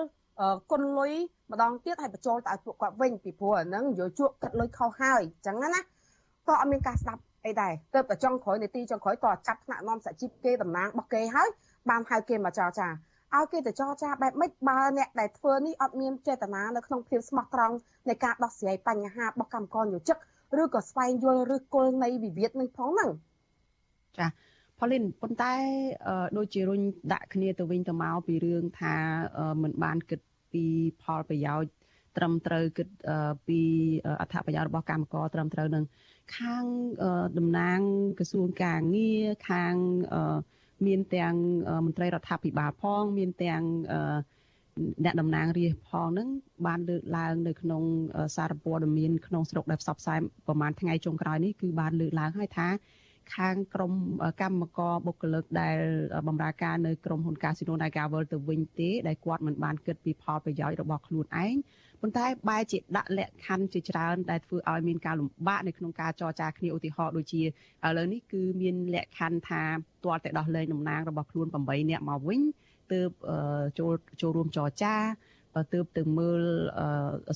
[0.72, 1.12] គុណលុយ
[1.52, 5.82] ម្ដងទៀតឲ្យបញ្ចូលទៅឲ្យពួកគាត់វិញពីព្រោះអាហ្នឹងយកជក់កាត់លុយខុសហើយអញ្ចឹងណា
[6.48, 11.50] ក៏អត់មានការស្ដាប់អីដែរទៅតែចុងក្រោយនីតិចុងក្រោយក៏ចាប់ថ្នាក់នាំសហជីពគេតំណាងរបស់គេហើយ
[11.90, 12.88] បានហៅគេមកចរចា
[13.36, 17.76] ឲ្យគេទៅចរចាបែបម៉េចបើអ្នកដែលធ្វើនេះអត់មានចេតនានៅក្នុងភាពស្មោះត្រង់
[18.10, 20.18] នៃការដោះស្រាយបញ្ហារបស់កម្មករយោជិក
[20.62, 23.12] ឬក៏ស្វែងយល់ឬគល់នៃវិវាទនឹងផងហ្នឹង
[24.18, 24.28] ចា
[24.80, 25.54] ផលិនប៉ុន្តែ
[26.38, 26.82] ដូចជារុញ
[27.14, 28.95] ដាក់គ្នាទៅវិញទៅមកពីរឿងថា
[29.64, 30.20] មិនបានគិត
[30.54, 30.64] ពី
[31.04, 31.72] ផលប្រយោជន៍
[32.18, 32.88] ត្រឹមត្រូវគិត
[33.47, 33.60] ពី
[34.22, 35.84] អត្ថប្រយោជន៍របស់កម្មករត្រឹមត្រូវនឹង
[36.38, 36.66] ខាង
[37.38, 37.80] តំណាង
[38.20, 39.74] ក្រសួងការងារខាង
[40.88, 41.36] មានទាំង
[41.86, 46.30] មន្ត្រីរដ្ឋាភិបាលផង មានទាំងអ្នកតំណាងរាស្ត្រផងហ្នឹង
[46.68, 47.84] បានលើកឡើងនៅក្នុង
[48.36, 52.68] សារព័ត៌មានក្នុងស្រុកដែលផ្សព្វផ្សាយប្រហែលថ្ងៃចុងក្រោយនេះគឺបានលើកឡើងហើយថា
[53.36, 53.94] ខាងក្រម
[54.42, 55.78] កម្មករបុគ្គលិកដែល
[56.28, 61.56] បម្រើការនៅក្រមហ៊ុន Casino Nagavel ទៅវិញទេដែលគាត់មិនបានគិតពីផលប្រយោជន៍របស់ខ្លួនឯង
[62.02, 67.46] ប៉ុន្តែបែរជាដាក់លក្ខខណ្ឌជាច្រើនដែលធ្វើឲ្យមានការលំបាកនៅក្នុងការចរចាគ្នាឧទាហរណ៍ដូចជាឥ
[67.98, 69.62] ឡូវនេះគឺមានលក្ខខណ្ឌថា
[70.04, 72.42] ទាល់តែដោះលែងតំណាងរបស់ខ្លួន8នាក់មកវិញ
[72.92, 73.10] ទើប
[73.80, 74.96] ចូលចូលរួមចរចា
[75.74, 76.42] ទើបទៅមើល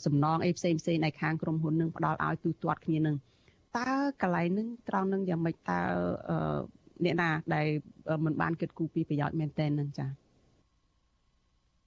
[0.06, 3.16] សំណងអីផ្សេងផ្សេងในខាងក្រុមហ៊ុននឹងផ្ដល់ឲ្យទូទាត់គ្នានឹង
[3.78, 3.89] តើ
[4.22, 5.80] កន្លែងនឹងត្រង់នឹងយ៉ាងម៉េចតើ
[7.04, 7.68] អ្នកណាដែល
[8.26, 10.06] មិនបានគិតគូរពីប្រយោជន៍មែនតែននឹងចា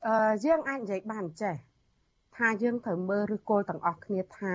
[0.07, 1.55] អឺយើងអាចនិយាយបានចេះ
[2.37, 4.55] ថាយើងត្រូវមើលឬគល់ទាំងអស់គ្នាថា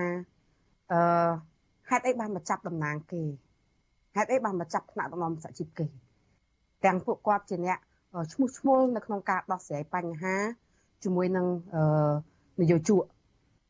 [0.92, 1.00] អឺ
[1.90, 3.22] ហេតុអីបានមកចាប់តំណាងគេ
[4.16, 5.86] ហេតុអីបានមកចាប់ថ្នាក់ដឹកនាំសហជីពគេ
[6.84, 7.78] ទាំងពួកគាត់ជាអ្នក
[8.32, 10.34] ឈ្មោះឈ្មោះនៅក្នុងការដោះស្រាយបញ្ហា
[11.04, 11.46] ជាមួយនឹង
[12.60, 13.04] នយោជក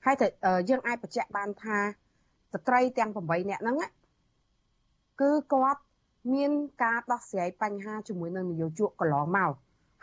[0.05, 0.27] ហើយតែ
[0.69, 1.79] យើងអាចបញ្ជាក់បានថា
[2.53, 3.77] ស្ត្រីទាំង8នាក់ហ្នឹង
[5.21, 5.83] គឺគាត់
[6.35, 6.51] មាន
[6.83, 9.53] ការដោះស្រាយបញ្ហាជាមួយនឹងនយោជកកន្លងមក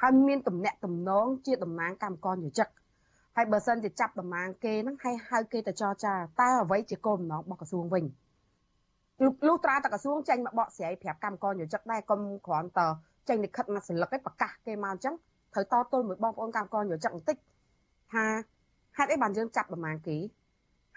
[0.01, 2.67] ហើយមានតំណែងតំណងជាតំណាងកម្មករយោជិក
[3.35, 8.05] ហើយបើសិនជាចាប់តំណាងគេហ្នឹងហើយហៅគេទៅចរចាតើអ្វីជាគោលបំណងរបស់ក្រសួងវិញ
[9.47, 12.87] លុះត្រាតែក្រសួងចេញមកបកស្រាយប្រាប់កម្មករយោជិកដែរកុំគ្រាន់តែ
[13.29, 15.15] ចេញលិខិតមកសិលឹកឯងប្រកាសគេមកអញ្ចឹង
[15.53, 17.37] ត្រូវតទល់មួយបងប្អូនកម្មករយោជិកបន្តិច
[18.13, 18.25] ថា
[18.97, 20.17] ហេតុអីបានយើងចាប់តំណាងគេ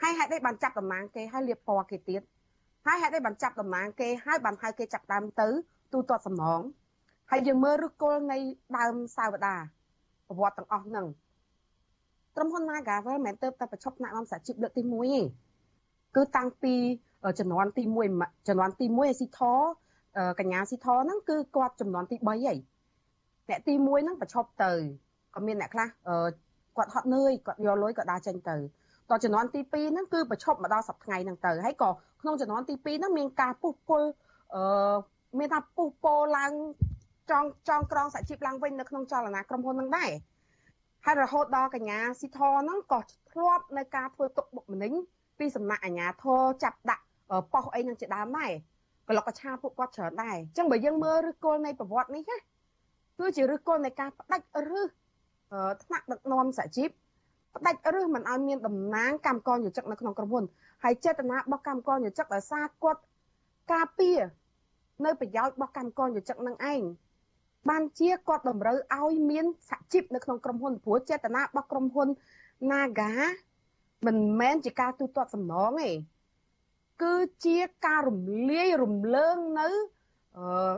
[0.02, 2.22] ហើយហេតុអីបានចាប់តំណាងគេហើយលៀបពណ៌គេទៀត
[2.86, 5.48] ហើយហេតុអីបានចាប់តំណាងគេហើយបានហៅគេចាប់ដើមទៅ
[5.92, 6.60] ទូទាត់សំណង
[7.30, 8.38] ហើយយើងមើលឫសគល់នៃ
[8.78, 9.54] ដើមសាវតា
[10.28, 11.06] ប្រវត្តិទាំងអស់ហ្នឹង
[12.36, 15.22] ក្រុមហ៊ុន Nagavel មិនមែនទៅតែប្រឈប់ថ្នាក់នាំសហជីពលើកទី1ទេ
[16.16, 16.74] គឺតាំងពី
[17.38, 17.82] ចំនួនទី
[18.16, 19.40] 1ចំនួនទី1ឯស៊ីថ
[20.40, 22.58] កញ្ញាស៊ីថហ្នឹងគឺគាត់ចំនួនទី3ហើយ
[23.48, 24.72] អ្នកទី1ហ្នឹងប្រឈប់ទៅ
[25.34, 25.88] ក៏មានអ្នកខ្លះ
[26.76, 28.56] គាត់ហត់នឿយគាត់យកលុយគាត់ដើរចេញទៅ
[29.10, 31.90] តចំនួនទី2ហ្នឹងគឺប្រឈប់មកដល់សប្តាហ៍ហ្នឹងទៅហើយក៏
[32.22, 34.02] ក្នុងចំនួនទី2ហ្នឹងមានការពុះពុល
[34.54, 34.94] អឺ
[35.38, 36.52] មានថាពុះពោឡើង
[37.30, 40.10] ចងចងក្រងសហជីពឡើងវិញនៅក្នុងចលនាក្រុមហ៊ុនហ្នឹងដែរ
[41.04, 43.00] ហើយរហូតដល់កញ្ញាស៊ីធហ្នឹងក៏
[43.32, 44.92] ធ្លាប់នៅការធ្វើទុកបុកម្នេញ
[45.38, 47.04] ពីសំណាក់អាជ្ញាធរចាប់ដាក់
[47.52, 48.50] ប៉ុស្អីនឹងជាដើមដែរ
[49.08, 52.36] ក្លុកកឆាពួកគាត់ច្រើនដែរអញ្ចឹងបើយើងមើលឫសគល់នៃប្រវត្តិនេះណា
[53.18, 54.46] គឺជាឫសគល់នៃការផ្ដាច់
[54.78, 54.82] ឬ
[55.82, 56.88] ថ្នាក់ដឹកនាំសហជីព
[57.56, 60.44] ផ្ដាច់ឬមិនឲ្យមានតំណាងកម្មករយោជិកនៅក្នុងក្រុមហ៊ុន
[60.84, 63.00] ហើយចេតនារបស់កម្មករយោជិកដោយសារគាត់
[63.72, 64.18] ការពារ
[65.04, 66.82] នៅប្រយោជន៍របស់កម្មករយោជិកនឹងឯង
[67.70, 72.08] បានជាគាត់តម្រូវឲ្យមានសហជីពនៅក្នុងក្រុមហ៊ុនព្រោះចេតនារបស់ក្រុមហ៊ុន
[72.70, 73.12] Naga
[74.06, 75.90] មិនមែនជាការទូទាត់សំណងទេ
[77.02, 77.14] គឺ
[77.44, 78.20] ជាការរំ
[78.50, 79.68] លាយរំលើងនៅ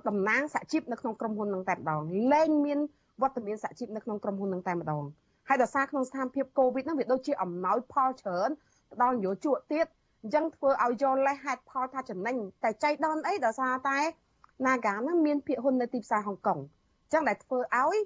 [0.09, 2.01] តំណាងសហជីពនៅក្នុងក្រុមហ៊ុននឹងតែម្ដង
[2.33, 2.79] លែងមាន
[3.23, 5.05] វត្តមានសហជីពនៅក្នុងក្រុមហ៊ុននឹងតែម្ដង
[5.49, 8.51] ហើយដោយសារក្នុងស្ថានភាពកូវីដហ្នឹងវាដូចជាអំណោយផលច្រើន
[8.93, 9.87] ផ្ដល់នយោជកទៀត
[10.23, 13.99] អញ្ចឹងធ្វើឲ្យយកលេសហេតុផលថាចំណេញតែចៃដន្យអីដោយសារតែ
[14.67, 17.97] Naga ហ្នឹងមានភាគហ៊ុននៅទីផ្សារហុងកុងអញ្ចឹងដែលធ្វើឲ្យ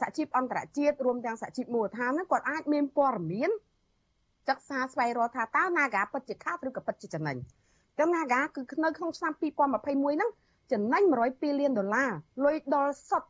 [0.00, 3.50] សហជីពអន្តរជាតិរួមទាំងសហជីពមូលដ្ឋានហ្នឹងគាត់អាចមានព័ត៌មាន
[4.50, 7.36] សិក្សាស្វែងរកថាតើ Naga ពិតជាខាតឬក៏ពិតជាចំណេញ
[7.98, 10.30] ចឹង Naga គឺនៅក្នុងឆ្នាំ2021ហ្នឹង
[10.72, 12.10] ចំណេញ102លានដុល្លារ
[12.44, 13.28] លុយដុលសុទ្ធ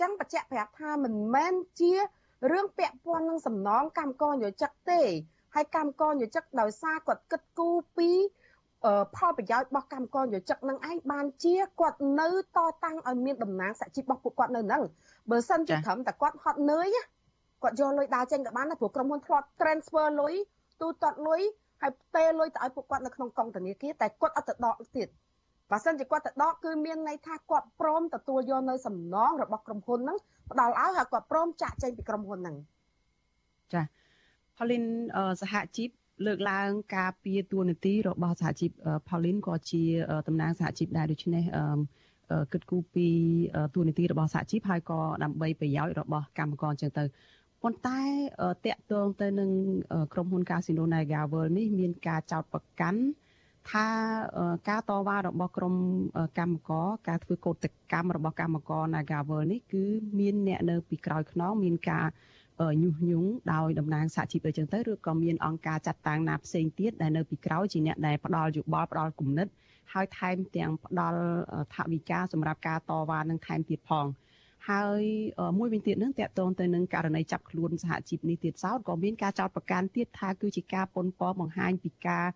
[0.00, 1.92] ចឹងបញ្ជាក់ប្រាប់ថាមិនមែនជា
[2.52, 5.02] រឿងពាក់ព័ន្ធនឹងសំណងកម្មករយោជិកទេ
[5.54, 8.10] ហើយកម្មករយោជិកដោយសារគាត់គិតគូរពី
[9.16, 14.82] ផលប្រយោជន៍របស់កម្មករយោជិកនឹងឯងបានជាគាត់នៅតតាំងឲ្យមានតំណាងសហជីពរបស់ពួកគាត់នៅហ្នឹង
[15.30, 16.96] បើសិនជាត្រឹមតែគាត់ហត់នឿយ
[17.62, 20.34] គាត់យកលុយដើរចេញក៏បានដែរព្រោះក្រុមហ៊ុនធ្លាប់ transfer លុយ
[20.80, 21.40] ទូទាត់លុយ
[21.82, 25.08] ហើយផ្ទេរលុយទៅឲ្យពួកគាត់នៅក្នុងកងធនាគារតែគាត់អត់ទៅដកទៀត
[25.70, 30.18] បើសិនជាគាត់ទៅដកគឺមានន័យថាគាត់ព្រមទទួលយកនៅសំណងរបស់ក្រុមហ៊ុនហ្នឹង
[30.52, 32.56] ផ្ដល់ឲ្យហើយគាត់ព្រមចាក់ចេញពីក្រុមហ៊ុនហ្នឹង
[33.72, 33.82] ចា
[34.58, 34.82] ផលិន
[35.42, 35.88] សហជីព
[36.26, 38.70] លើកឡើងការពៀតួនាទីរបស់សហជីព
[39.08, 39.82] ផលិនក៏ជា
[40.28, 41.44] តំណាងសហជីពដែរដូច្នេះ
[42.52, 43.08] គិតគូរពី
[43.74, 47.04] តួនាទីរបស់សហជីពហើយក៏ដើម្បីប្រយោជន៍របស់កម្មករអញ្ចឹងទៅ
[47.62, 48.00] ប៉ុន្តែ
[48.64, 49.50] តកតងទៅនឹង
[50.12, 53.00] ក្រុមហ៊ុន Casino Naga World នេះមានការចោទប្រកាន់
[53.70, 53.86] ថា
[54.68, 55.74] ការតវ៉ារបស់ក្រុម
[56.38, 59.84] កម្មករការធ្វើកោតកម្មរបស់កម្មករ Nagavel នេះគឺ
[60.18, 62.06] មានអ្នកនៅពីក្រោយខ្នងមានការ
[62.82, 69.46] ញុះញង់ដោយតំណាងសហជីពអីចឹងទៅឬក៏មានអង្គការចាត់តាំងណាផ្សេងទៀតដែលនៅពីក្រោយជាអ្នកដែលផ្ដល់យោបល់ផ្ដល់គំនិត
[69.92, 71.20] ហើយថែមទាំងផ្ដល់
[71.74, 74.06] ថវិកាសម្រាប់ការតវ៉ានឹងថែមទៀតផង
[74.70, 75.02] ហើយ
[75.58, 82.26] មួយវិញទៀតនឹងតកតងទៅនឹងករណីចាប់ខ្លួនសហជីពនេះទៀតសោតក៏មានការចោទប្រកាន់ទៀតថាគឺជាការប៉ុនប៉បង្ហាញពីការ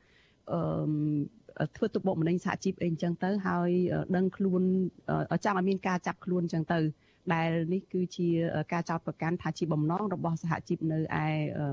[0.53, 3.71] អឺធ្វើទុកបុកម្នេញសហជីពអីអញ្ចឹងទៅ ហើយ
[4.17, 4.63] ដឹងខ្លួន
[5.45, 6.81] ចង់ឲ្យមានការចាប់ខ្លួនអញ្ចឹងទៅ
[7.35, 8.29] ដែលនេះគឺជា
[8.73, 11.27] ការចោទប្រកាន់ថាជាបំណងរបស់សហជីពនៅឯ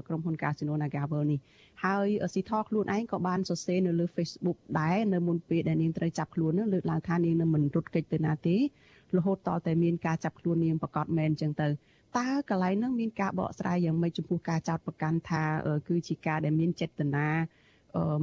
[0.07, 1.39] ក្រុមហ៊ុន Casino Nagavel នេះ
[1.83, 8.55] ហើយស៊ីថខ្លួនឯងក៏បានសរសេរនៅលើ Facebook ដែរនៅមុនពេលដែលនាងត្រូវចាប់ខ្លួននោះលើកឡើងថានាងនឹងមិនរត់គេចទៅណាទេ
[9.17, 11.67] រហូតតតែមានការចាប់ខ្លួននាងប្រកាសមែនអញ្ចឹងទៅ
[12.17, 15.43] តើកន្លែងហ្នឹងមានការបកស្រាយយ៉ាងម៉េចចំពោះការចោទប្រកាន់ថា
[15.87, 17.27] គឺជាការដែលមានចេតនា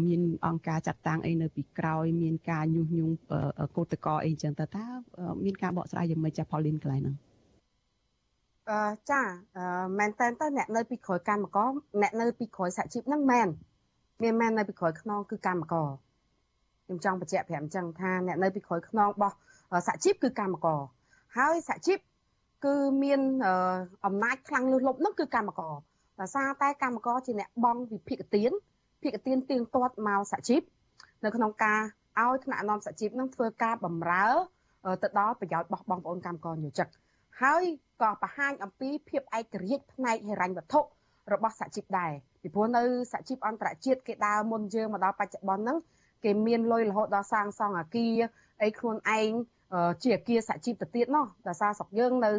[0.06, 3.14] មានអង្គការចាត់តាំងអីនៅពីក្រោយ មានការញុះញង់
[3.76, 4.84] កោតកោអីចឹងតើតើ
[5.44, 7.16] មានការបកស្រាយយ៉ាងម៉េចចាផលលីនកន្លែងហ្នឹង
[8.70, 8.80] អឺ
[9.10, 9.22] ចា
[9.98, 11.70] មែនតើទៅអ្នកនៅពីក្រោយកម្មករ
[12.02, 13.48] អ្នកនៅពីក្រោយសហជីពហ្នឹងមែន
[14.22, 15.88] មានមែននៅពីក្រោយខ្នងគឺកម្មករ
[16.84, 19.36] ខ្ញុំចង់បញ្ជាក់ប្រាប់អញ្ចឹងថាអ្នកនៅពីក្រោយខ្នងរបស់
[19.86, 20.80] សហជីពគឺកម្មករ
[21.36, 21.98] ហើយសហជីព
[22.64, 23.20] គឺមាន
[24.06, 25.74] អំណាចខ្លាំងលើសលប់នោះគឺកម្មករ
[26.20, 28.52] ដោយសារតែកម្មករជាអ្នកបង់វិភាគទាន
[29.02, 30.62] ភាគទានទៀងទាត់មកសហជីព
[31.24, 31.80] នៅក្នុងការ
[32.20, 34.26] ឲ្យថ្នាក់នាំសហជីពនឹងធ្វើការបម្រើ
[35.02, 36.88] ទៅដល់ប្រយោជន៍របស់បងប្អូនកម្មករយោជិក
[37.42, 37.62] ហើយ
[38.02, 40.80] ក៏បង្ហាញអំពីភាពឯករាជ្យផ្នែកហិរញ្ញវត្ថុ
[41.32, 42.12] របស់សហជីពដែរ
[42.42, 45.78] ពីព្រោះនៅសហជីពអន្តរជាតិគេដើរមុនយើងមកដល់បច្ចុប្បន្នហ្នឹង
[46.24, 48.14] គេមានលុយរហូតដល់សាងសង់អាគារ
[48.62, 49.30] អីខ្លួនឯង
[50.02, 52.30] ជាអាគារសហជីពទៅទៀតនោះដោយសារស្រុកយើងនៅ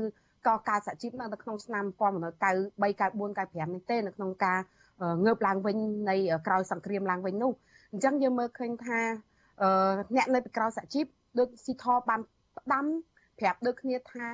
[0.47, 2.01] កកើតសហជីពនៅក្នុងឆ្នាំ1993
[2.81, 4.59] 94 95នេះទេនៅក្នុងការ
[5.25, 5.77] ងើបឡើងវិញ
[6.09, 6.15] នៃ
[6.47, 7.51] ក្រោយសង្គ្រាមឡើងវិញនោះ
[7.91, 8.99] អញ្ចឹងយើងមើលឃើញថា
[10.15, 11.05] អ្នកនៅពីក្រោយសហជីព
[11.39, 12.19] ដូចស៊ីថបាន
[12.57, 12.85] ផ្ដាំ
[13.39, 14.25] ប្រាប់ដូចគ្នាថា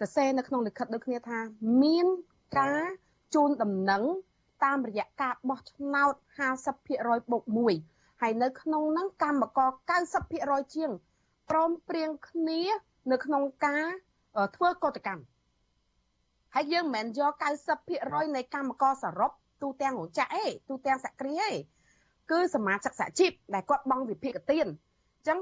[0.00, 1.38] សរសេរនៅក្នុងលិខិតដូចគ្នាថា
[1.82, 2.06] មាន
[2.58, 2.82] ការ
[3.34, 4.02] ជូនដំណឹង
[4.64, 6.14] តាមរយៈការបោះឆ្នោត
[6.72, 7.44] 50%បូក
[7.82, 9.70] 1ហើយនៅក្នុងហ្នឹងកម្មករ
[10.22, 10.90] 90%ជាង
[11.50, 12.60] ព្រមព្រៀងគ្នា
[13.10, 13.86] នៅក្នុងការ
[14.56, 15.24] ធ្វើកតកម្ម
[16.54, 17.32] ហើយយើងមិនមែនយក
[17.84, 19.30] 90%នៃកម្មករសរុប
[19.62, 21.54] ទូទាំងរោងចក្រឯងទូទាំងសក្តិឯង
[22.30, 25.38] គឺសមាជិកសហជីពដែលគាត់បង់វិភាគទានអញ្ចឹង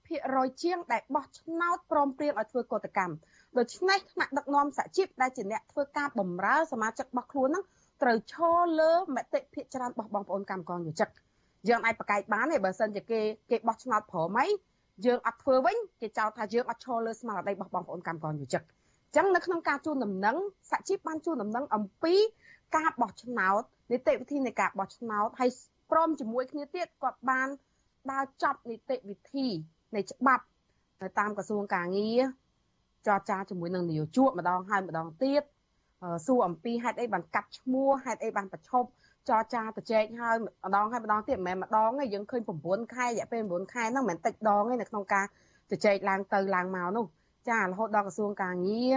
[0.00, 3.14] 90%ជាងដែលបោះឆ្នោតព្រមព្រៀងឲ្យធ្វើកតកម្ម
[3.58, 7.64] ដូច្នេះថ្នាក់ដឹកនាំសហជីពដែលជាអ្នកធ្វើការបម្រើសមាជិករបស់ខ្លួនហ្នឹង
[8.02, 11.08] ត្រូវឈរលើមតិភាគច្រើនរបស់បងប្អូនកម្មករយោជិក
[11.68, 13.20] យើងអាចប្រកែកបានទេបើសិនជាគេ
[13.50, 14.46] គេបោះឆ្នោតព្រមអី
[15.06, 20.36] យើងអត់ធ្វើវិញគេចោទថាយើងអត់ឈរលើស្មារតីរបស់បងប្អូនកម្មករយោជិកអញ្ចឹងនៅក្នុងការជូនដំណឹង
[20.70, 22.14] សហជីពបានជូនដំណឹងអំពី
[22.76, 25.50] ការបោះឆ្នោតនីតិវិធីនៃការបោះឆ្នោតហើយ
[25.90, 27.48] ព្រមជាមួយគ្នាទៀតគាត់បាន
[28.10, 29.46] ដើរចប់នីតិវិធី
[29.96, 30.44] នៃច្បាប់
[31.02, 32.20] នៅតាមក្រសួងកាងារ
[33.06, 35.42] ចរចាជាមួយនឹងនយោជកម្ដងហើយម្ដងទៀត
[36.26, 38.88] សួរអំពីហេតុអីបានកាត់ឈ្មោះហេតុអីបានប្រឈប់
[39.30, 45.26] ចរចាទៅចែកហើយម្ដងហើយម្ដងទៀតមិនមែនម្ដងទេយើងឃើញ9ខែរយៈពេល9ខែហ្នឹងមិនមែនតិចដងទេនៅក្នុងការ
[45.70, 47.06] ទៅចែកឡើងទៅឡើងមកនោះ
[47.50, 48.92] ចារហូតដល់ក្រសួងកាងារ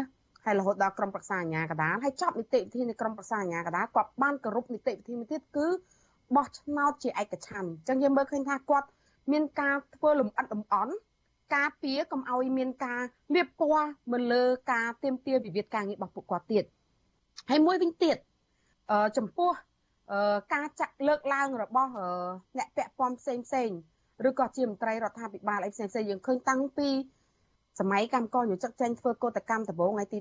[0.46, 5.68] ហើយរហូតដល់ក្រុមប្រឹក្សាអាជ្ញាកណ្ដាលហើយចប់នីតិវិធីនៃក្រុមប្រឹក្សាអាជ្ញាកណ្ដាលគាត់បានគោរពនីតិវិធីមួយទៀតគឺ
[6.36, 8.88] បោះឆ្នោតជាឯកច្ឆន្ទអញ្ចឹងយើងមើលឃើញថាគាត់
[9.32, 10.94] មានការធ្វើលំអិតលំអន់
[11.56, 13.02] ការពារកុំឲ្យមានការ
[13.36, 16.64] លៀបពណ៌មកលើការទៀមទាវិវាទការងាររបស់ពួកគាត់ទៀត
[17.50, 18.18] ហើយមួយវិញទៀត
[18.92, 19.73] អឺចំពោះអឺ
[20.54, 21.92] ការចាក់លើកឡើងរបស់
[22.58, 23.70] អ្នកពាក់ព័ន្ធផ្សេងផ្សេង
[24.28, 26.90] ឬក៏ជាមន្ត្រីរដ្ឋាភិបាលអីផ្សេងផ្សេងយើងឃើញតាំងពី
[27.80, 30.20] សម័យកម្មករយុជិកចេញធ្វើកោតកម្មដំបូងថ្ងៃទី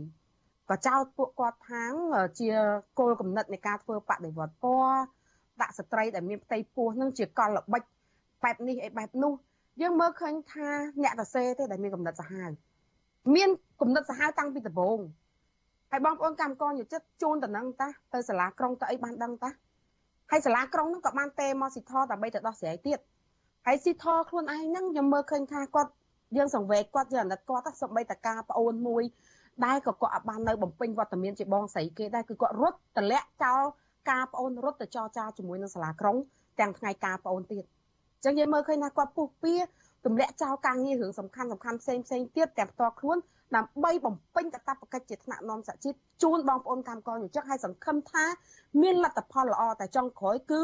[0.00, 1.92] 18ក៏ចោទពួកគាត់ថាង
[2.40, 2.50] ជា
[2.98, 4.96] គោលគំនិតនៃការធ្វើបដិវត្តពណ៌
[5.60, 7.82] ដាក់ស្ត្រីដែលមានផ្ទៃពោះនឹងជាកលល្បិច
[8.44, 9.32] បែបនេះអីបែបនោះ
[9.82, 10.68] យើងមើលឃើញថា
[11.02, 12.50] អ្នកតសេទេដែលមានគំនិតសាហាវ
[13.34, 13.48] មាន
[13.80, 14.98] គំនិតសាហាវតាំងពីដំបូង
[15.90, 19.50] ហើយបងប្អូនកម្មករយុចិត្តជូនតំណឹងតាទៅសាលាក្រុងទៅអីបានដឹងតា
[20.30, 22.98] ហើយសាលាក្រុងហ្នឹងក៏បានទេមកស៊ីធដើម្បីទៅដោះស្រាយទៀត
[23.66, 25.90] ហើយស៊ីធខ្លួនឯងហ្នឹងខ្ញុំមើលឃើញថាគាត់
[26.36, 29.04] យើងសង្វេគគាត់យើងអាណិតគាត់សម្បីតការប្អូនមួយ
[29.64, 33.62] ដែលក៏គាត់បាននៅបំពេញវត្តមានជាបងស្រីគេដែរគឺគាត់រត់តម្លាក់ចោល
[34.10, 36.16] ការប្អូនរត់ទៅចរចាជាមួយនឹងសាលាក្រុង
[36.60, 39.54] ទាំងថ្ងៃការប្អូនទៀតអញ្ចឹងយើងមើលឃើញថាគាត់ពុះពៀ
[40.06, 43.18] ទម្លាក់ចោលការងាររឿងសំខាន់សំខាន់ផ្សេងផ្សេងទៀតទាំងផ្ទាល់ខ្លួន
[43.56, 48.24] ដើម្បីបំពេញកាតព្វកិច្ចជាថ្នាក់នាំសហជីពជូនបងប្អូនកម្មករយុជិកឲ្យសង្ឃឹមថា
[48.82, 50.60] មានលទ្ធផលល្អតែចុងក្រោយគឺ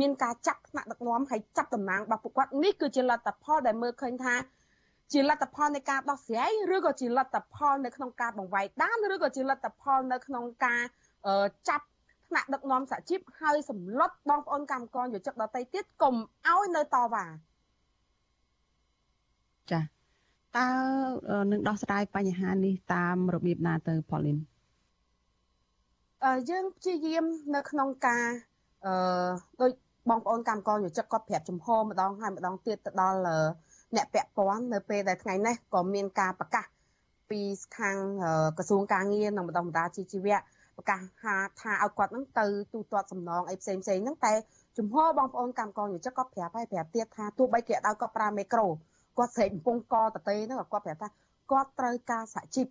[0.00, 4.34] មានការចាប់ថ្នាក់ដឹកនាំហើយចាប់តំណែងរបស់ពួកគាត់នេះគឺជាលទ្ធផលដែលមើលឃើញថា
[5.12, 10.82] ជាលទ្ធផលនៃការដោះស្រាយឬក៏ជាលទ្ធផលនៅក្នុងការបង្វែកដានឬក៏ជាលទ្ធផលនៅក្នុងការ
[11.68, 11.84] ចាប់
[12.28, 16.14] ថ្នាក់ដឹកនាំសហជីពហើយសម្លុតបងប្អូនកម្មករយុជិកដទៃទៀតកុំ
[16.48, 17.26] ឲ្យនៅតវ៉ា
[19.70, 19.80] ចា
[20.56, 20.68] តើ
[21.52, 24.38] នឹងដោះស្រាយបញ្ហានេះតាមរបៀបណាទៅប៉ូលីន
[26.24, 28.26] អឺយើងព្យាយាមនៅក្នុងការ
[28.86, 28.92] អឺ
[29.60, 29.70] ដោយ
[30.10, 33.18] បងប្អូនកម្មករយុជិកគាត់ប្រាប់ចំហម្ដងហើយម្ដងទៀតទៅដល់
[33.96, 36.64] អ្នកពាក់ព័ន្ធនៅពេលដែលថ្ងៃនេះក៏មានការប្រកាស
[37.30, 37.40] ពី
[37.78, 37.98] ខាង
[38.58, 40.38] ក្រសួងការងារនិងបណ្ដុំបណ្ដាជីជីវៈ
[40.76, 44.32] ប្រកាសថាថាឲ្យគាត់នឹងទៅទូទាត់សំណងអីផ្សេងផ្សេងហ្នឹងតែ
[44.78, 48.66] ជំហរបងប្អូនកម្មករយុជិកគាត់ប្រាប់ហើយប្រាប់ទៀតថាទោះបីគេឲ្យគាត់ប្រើមីក្រូ
[49.17, 51.09] គាត់ស្រែកកំពុងកតទេហ្នឹងគាត់ប្រាប់ថា
[51.51, 52.67] គាត់ត្រូវការសហជីព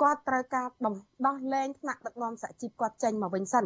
[0.00, 0.66] គាត់ត្រូវការ
[1.26, 3.64] ដោះលែងថ្នាក់ដឹកនាំសហជីពគាត់ចេញមកវិញសិន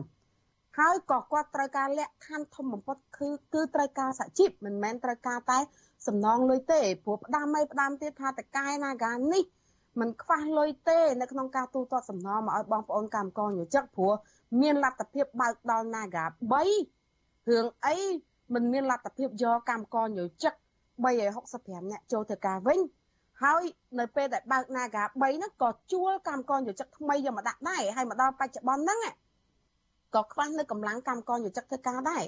[0.79, 5.59] ហើយក៏គាត់ត្រូវការលក្ខខណ្ឌធំបំផុតគឺគឺត្រូវការសហជីពមិនមែនត្រូវការតែ
[6.07, 9.45] សំណងលុយទេព្រោះផ្ដាំឲ្យផ្ដាំទៀតថាតកែណាកានេះ
[10.01, 14.12] มันខ្វះលុយទេនៅក្នុងការទូទាត់សំណងមកឲ្យបងប្អូនកម្មករយោជិកព្រោះ
[14.61, 16.25] មានលទ្ធភាពបើកដល់ Naga
[16.87, 17.97] 3រឿងអី
[18.55, 20.53] มันមានលទ្ធភាពយកកម្មករយោជិក
[21.06, 22.80] 365នាក់ចូលធ្វើការវិញ
[23.43, 23.64] ហើយ
[24.00, 29.00] នៅពេលដែលបើក Naga 3ហ្នឹងក៏ជួលកម្មករយោជិកថ្មីយកមកដាក់ដែរហើយមកដល់បច្ចុប្បន្នហ្នឹង
[30.16, 32.24] ក៏ខ្វះនៅកម្លាំងកម្មករយោជិកធ្វើការដែរ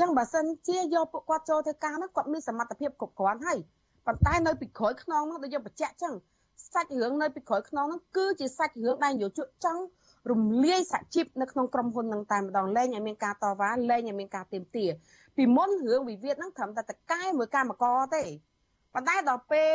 [0.00, 3.58] ចឹងបើសិនជាយកពួកគាត់ចូលធ្វើការហ្នឹងគាត់មានសមត្ថភាពគ្រប់គ្រាន់ហើយ
[4.06, 6.14] ប៉ុន្តែនៅពីក្រោយខ្នងហ្នឹងដូចយើងបញ្ជាក់ចឹង
[6.72, 9.82] សាច់រឿងនៅពីក្រោយខ្នងហ្នឹងគឺជាសាច់រឿងដែលយោជកចង់
[10.30, 14.86] រំលាយសហជីពនៅក្នុងក្រុមហ៊ុននឹងតែម្ដងលែងឲ្យមានការតវ៉ាលែងឲ្យមានការទៀមទា
[15.35, 18.23] ពីមុនរឿងវិវាទហ្នឹងត្រឹមតែតកែមួយកម្មករទេ
[18.93, 19.71] ប៉ុន្តែដល់ពេល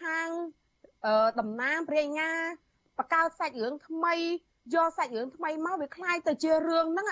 [0.00, 0.28] ខាង
[1.38, 2.30] តំណាងព្រះញ្ញា
[2.98, 4.14] បកកើតសាច់រឿងថ្មី
[4.74, 7.08] យកសាច់រឿងថ្មីមកវាคล้ายទៅជារឿងហ្នឹង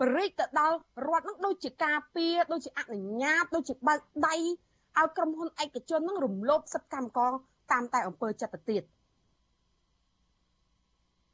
[0.00, 0.76] បរិចទៅដល់
[1.08, 7.32] រដ្ឋហ្នឹងដូចជាការពារដូចជាអនុញ្ញាតដូចជាបើកដៃឲ្យក្រុមហ៊ុនឯកជនហ្នឹងរំលោភសិទ្ធិកម្មករ
[7.72, 8.82] តាមតែអង្គើចិត្តទៅទៀត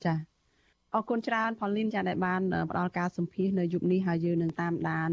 [0.04, 0.14] ចា
[0.95, 5.11] អរគុណច្រើនផលលីនចាដែលបានផ្ដល់ការសម្ភាសនៅយុគនេះហើយយើងនឹងតាមដាន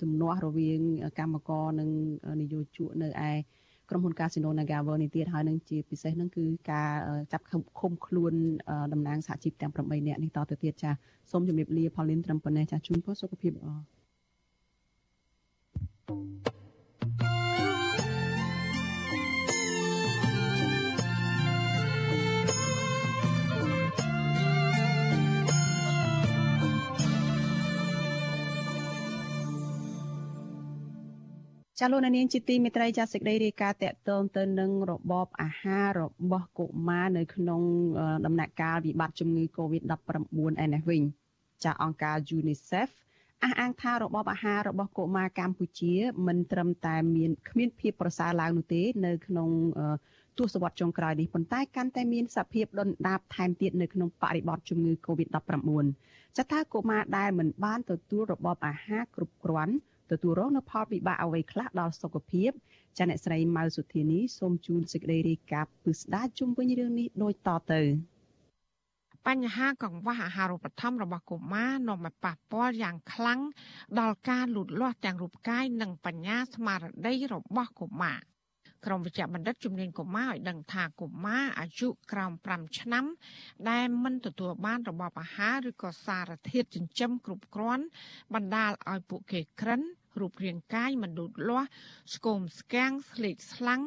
[0.00, 0.80] ទំនាស់រវាង
[1.18, 1.90] កម្មករនិង
[2.40, 3.32] នយោជកនៅឯ
[3.90, 6.90] ក្រុមហ៊ុន Casino Nagavel នេះទៀតហើយនឹងជាពិសេសនឹងគឺការ
[7.32, 8.32] ចាប់ឃុំខ្លួន
[8.92, 10.90] តំណាងសហជីពទាំង8នាក់នេះតទៅទៀតចា
[11.30, 13.68] សូមជម្រាបលាផលលីនត្រឹមប៉ុណ្ណេះចាជូនពរសុខភាពល្អ
[16.08, 16.57] thank you
[31.80, 37.62] ចាលោកនាងជាទីមេត្រីចាសេចក្តីរាយការណ៍តកតងទៅនឹងរបបអាហាររបស់កុមារនៅក្នុង
[38.26, 41.02] ដំណាក់កាលវិបត្តិជំងឺ Covid-19 ឯនេះវិញ
[41.64, 42.88] ចាអង្គការ UNICEF
[43.44, 45.94] អះអាងថារបបអាហាររបស់កុមារកម្ពុជា
[46.26, 49.48] មិនត្រឹមតែមានគ្មានភាពប្រសើរឡើងនោះទេនៅក្នុង
[50.38, 55.70] ទសវត្សរ៍ចុងក្រោយនេះប៉ុន្តែកាន់តែមានសភាពដុនដាបថែមទៀតនៅក្នុងបរិបទជំងឺ Covid-19
[56.36, 59.74] ចាថាកុមារដែលមិនបានទទួលរបបអាហារគ្រប់គ្រាន់
[60.10, 62.50] ទទួលរងនូវផលវិបាកអ្វីខ្លះដល់សុខភាព
[62.98, 67.82] ចាអ្នកស្រីម៉ៅសុធានីសូមជូនសេចក្តីរាយការណ៍ពិស្ដារជុំវិញរឿងនេះដូចតទៅ
[69.26, 73.40] បញ្ហាកង្វះអាហារូបត្ថម្ភរបស់កុមារនាំឲ្យប៉ះពាល់យ៉ាងខ្លាំង
[74.00, 78.18] ដល់ការលូតលាស់ទាំងរូបកាយនិងបញ្ញាស្មារតីរបស់កុមារ
[78.86, 83.04] ក្រុមវិជ្ជបណ្ឌិតជំនាញកុមារឲ្យដឹងថាកុមារអាយុក្រោម5ឆ្នាំ
[83.70, 87.84] ដែលមិនទទួលបានរបបអាហារឬក៏សារធាតុចិញ្ចឹមគ្រប់គ្រាន់
[88.34, 89.82] បណ្ដាលឲ្យពួកគេក្រិន
[90.20, 91.68] រូបរាងកាយមិនលូតលាស់
[92.14, 93.82] ស្គមស្គាំងស្លេកស្លាំង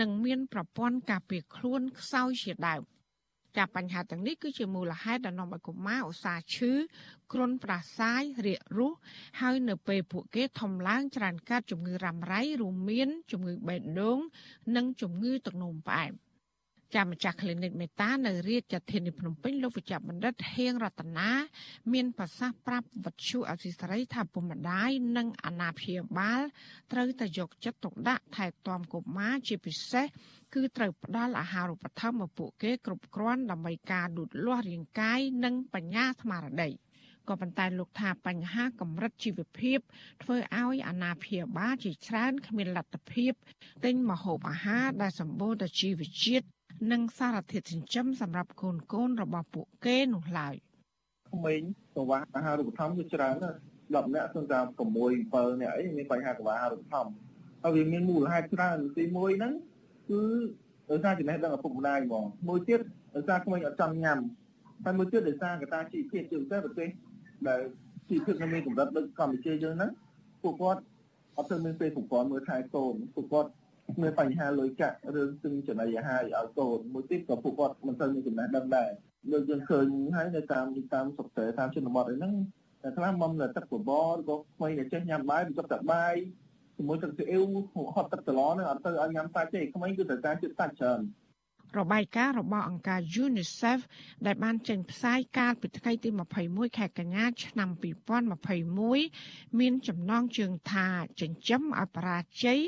[0.00, 2.82] និងមានប្រព័ន្ធការពារខ្លួនខ្សោយជាដើម
[3.56, 6.72] ចាបញ្ហាទាំងនេះគឺជាមូលហេតុដែលនាំឲ្យកុមារឧស្សាហ៍ឈឺ
[7.32, 8.92] គ្រុនប្រសាយរាគរូស
[9.40, 14.18] ហើយនៅពេលពួកគេធំឡើងច្រើនកើតជំងឺរ៉ាំរ៉ៃរួមមានជំងឺបេះដូង
[14.76, 16.12] និងជំងឺទឹកនោមផ្អែម
[16.94, 21.30] ចាំម្ចាស់ clinic មេតានៅរាជធានីភ្នំពេញលោកវិជ្ជបណ្ឌិតហៀងរតនា
[21.92, 26.42] មានប្រសាសន៍ប្រាប់វັດឈូអសីសេរីថាពុកម្ដាយនិងអាណាព្យាបាល
[26.92, 30.06] ត្រូវតែយកចិត្តទុកដាក់ថែទាំកុមារជាពិសេស
[30.54, 36.70] គឺត្រូវផ្ដល់អាហារូបត្ថម្ភមកពួកគេគ្រប់គ្រាន់ដើម្បីការលូតលាស់រាងកាយនិងបញ្ញាស្មារតី
[37.28, 39.78] ក៏ប៉ុន្តែលោកថាបញ្ហាកម្រិតជីវភាព
[40.22, 43.32] ធ្វើឲ្យអាណាព្យាបាលជាច្រើនគ្មានលទ្ធភាព
[43.84, 46.46] ទិញម្ហូបអាហារដែលសម្បូរទៅជីវជាតិ
[46.90, 50.54] និងសារធាតុចិញ្ចឹមសម្រាប់កូនកូនរបស់ពួកគេនោះឡើយ
[51.32, 51.62] ក្មេង
[51.94, 53.58] កង្វះអាហារូបត្ថម្ភគឺច្រើនណាស់
[54.10, 54.78] 10នាក់សំតាម6
[55.32, 57.12] 7នាក់អីមានបញ្ហាកង្វះអាហារូបត្ថម្ភ
[57.62, 59.52] ហើយវាមានមូលហេតុច្រើនទី1ហ្នឹង
[60.10, 60.22] គឺ
[60.90, 62.80] ដោយសារចំណេះដឹងឪពុកម្ដាយហ្មងមួយទៀត
[63.14, 64.18] ដោយសារក្មេងអត់ចង់ញ៉ាំ
[64.84, 66.88] ហើយមួយទៀតដោយសារកត្តាជីវភាពជាពិសេសប្រទេស
[67.48, 67.60] ដែល
[68.08, 69.90] ជីវភាពនៅមានកម្រិតដូចកម្ពុជាយើងហ្នឹង
[70.42, 70.80] ពួកគាត់
[71.36, 73.50] អត់ទៅមានពេលប្រព័ន្ធមើលថែកូនពួកគាត់
[74.02, 78.90] មានបញ្ហាលុយកាក់រឿងទិញចំណីអាហារឲ្យកូនមួយទៀតក៏ពួកគាត់មិនសូវមានចំណេះដឹងដែរ
[79.32, 82.34] ដូចយើងឃើញហើយនៅតាមតាមសុខសេតាមជនបទអីហ្នឹង
[82.82, 86.14] តែខ្លះមកទឹកបបរក៏ថ្មីតែចេះញ៉ាំបាយបន្ទាប់តែបាយ
[86.76, 91.00] ជាមួយទឹកស៊ីអ៊ីវហត់ទឹកត្រឡហ្នឹងអត់ទៅឲ្យញ៉ាំសាច់ទេក្មេងគឺត្រូវការជាតិសាច់ច្រើន
[91.80, 93.80] របាយការណ៍របស់អង្គការ UNICEF
[94.26, 96.10] ដែលបានចេញផ្សាយកាលពីថ្ងៃទី
[96.44, 97.68] 21ខែកញ្ញាឆ្នាំ
[98.84, 100.88] 2021មានចំណងជើងថា
[101.20, 102.60] ចិញ្ចឹមឲ្យបរាជ័យ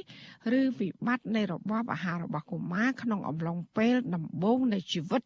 [0.61, 5.23] ឬវិបត្តិនៃរបបអាហាររបស់កុមារក្នុងអំឡុងពេលដំបូងនៃជីវិត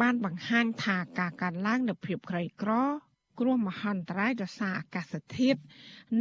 [0.00, 2.72] បានបង្ហាញថាការកើនឡើងនៃភាពក្រីក្រ
[3.40, 5.60] គ្រោះមហន្តរាយដោយសារអាកាសធាតុ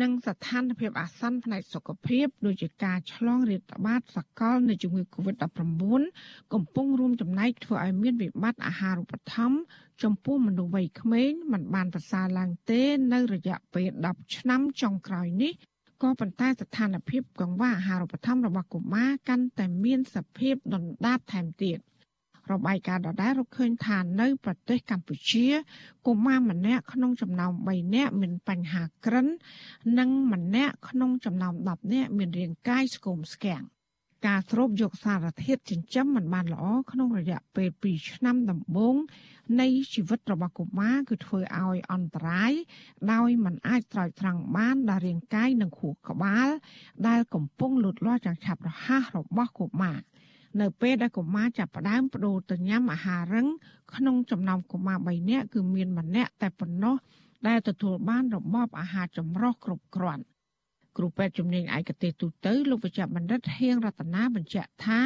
[0.01, 6.03] និងស្ថានភាពអាសន្នផ្នែកសុខភាពដូចជាការឆ្លងរាតត្បាតសកលនៃជំងឺ Covid-19
[6.53, 9.59] កំពុងរួមចំណែកធ្វើឲ្យមានវិបត្តិអាហារូបត្ថម្ភ
[10.03, 12.82] ចំពោះមនុស្សវ័យក្មេងមិនបានប្រសើរឡើងទេ
[13.13, 15.53] នៅរយៈពេល10ឆ្នាំចុងក្រោយនេះ
[16.03, 21.80] ក៏ប៉ុន្តែស្ថានភាពកង្វះអាហារូបត្ថម្ភរបស់កុមារកាន់តែមានសភាពដុនដាបថែមទៀត
[22.54, 25.47] របាយការណ៍ដដែលរកឃើញថានៅប្រទេសកម្ពុជា
[26.08, 29.28] កុមារម្នាក់ក្នុងចំណោម3នាក់មានបញ្ហាក្រិន
[30.00, 33.64] និងម្នាក់ក្នុងចំណោម10នាក់មានរាងកាយស្គមស្គាំង
[34.28, 38.95] ការស្រូបយកសារធាតុចិញ្ចឹមមិនបានល្អក្នុងរយៈពេល2ឆ្នាំដំបូង
[39.62, 42.54] នៃជីវិតរបស់កុមារគឺធ្វើឲ្យអន្តរាយ
[43.12, 46.50] ដោយមិនអាចស្រោចស្រង់បានដល់រាងកាយនិងខួរក្បាល
[47.08, 50.00] ដែលកំពុងលូតលាស់យ៉ាងឆាប់រហ័សរបស់កុមារ
[50.62, 53.47] នៅពេលដែលកុមារចាប់ផ្ដើមបដូរទៅញ៉ាំអាហាររឹង
[53.95, 56.95] ក្នុងចំណោមកុមារ3នាក់គឺមានម្នាក់តែប៉ុណ្ណោះ
[57.47, 60.24] ដែលទទួលបានរបបអាហារចម្រុះគ្រប់គ្រាន់
[60.97, 65.00] គ្រូពេទ្យជំនាញឯកទេសទូទៅលោកវិជ្ជបណ្ឌិតហៀងរតនាបញ្ជាក់ថា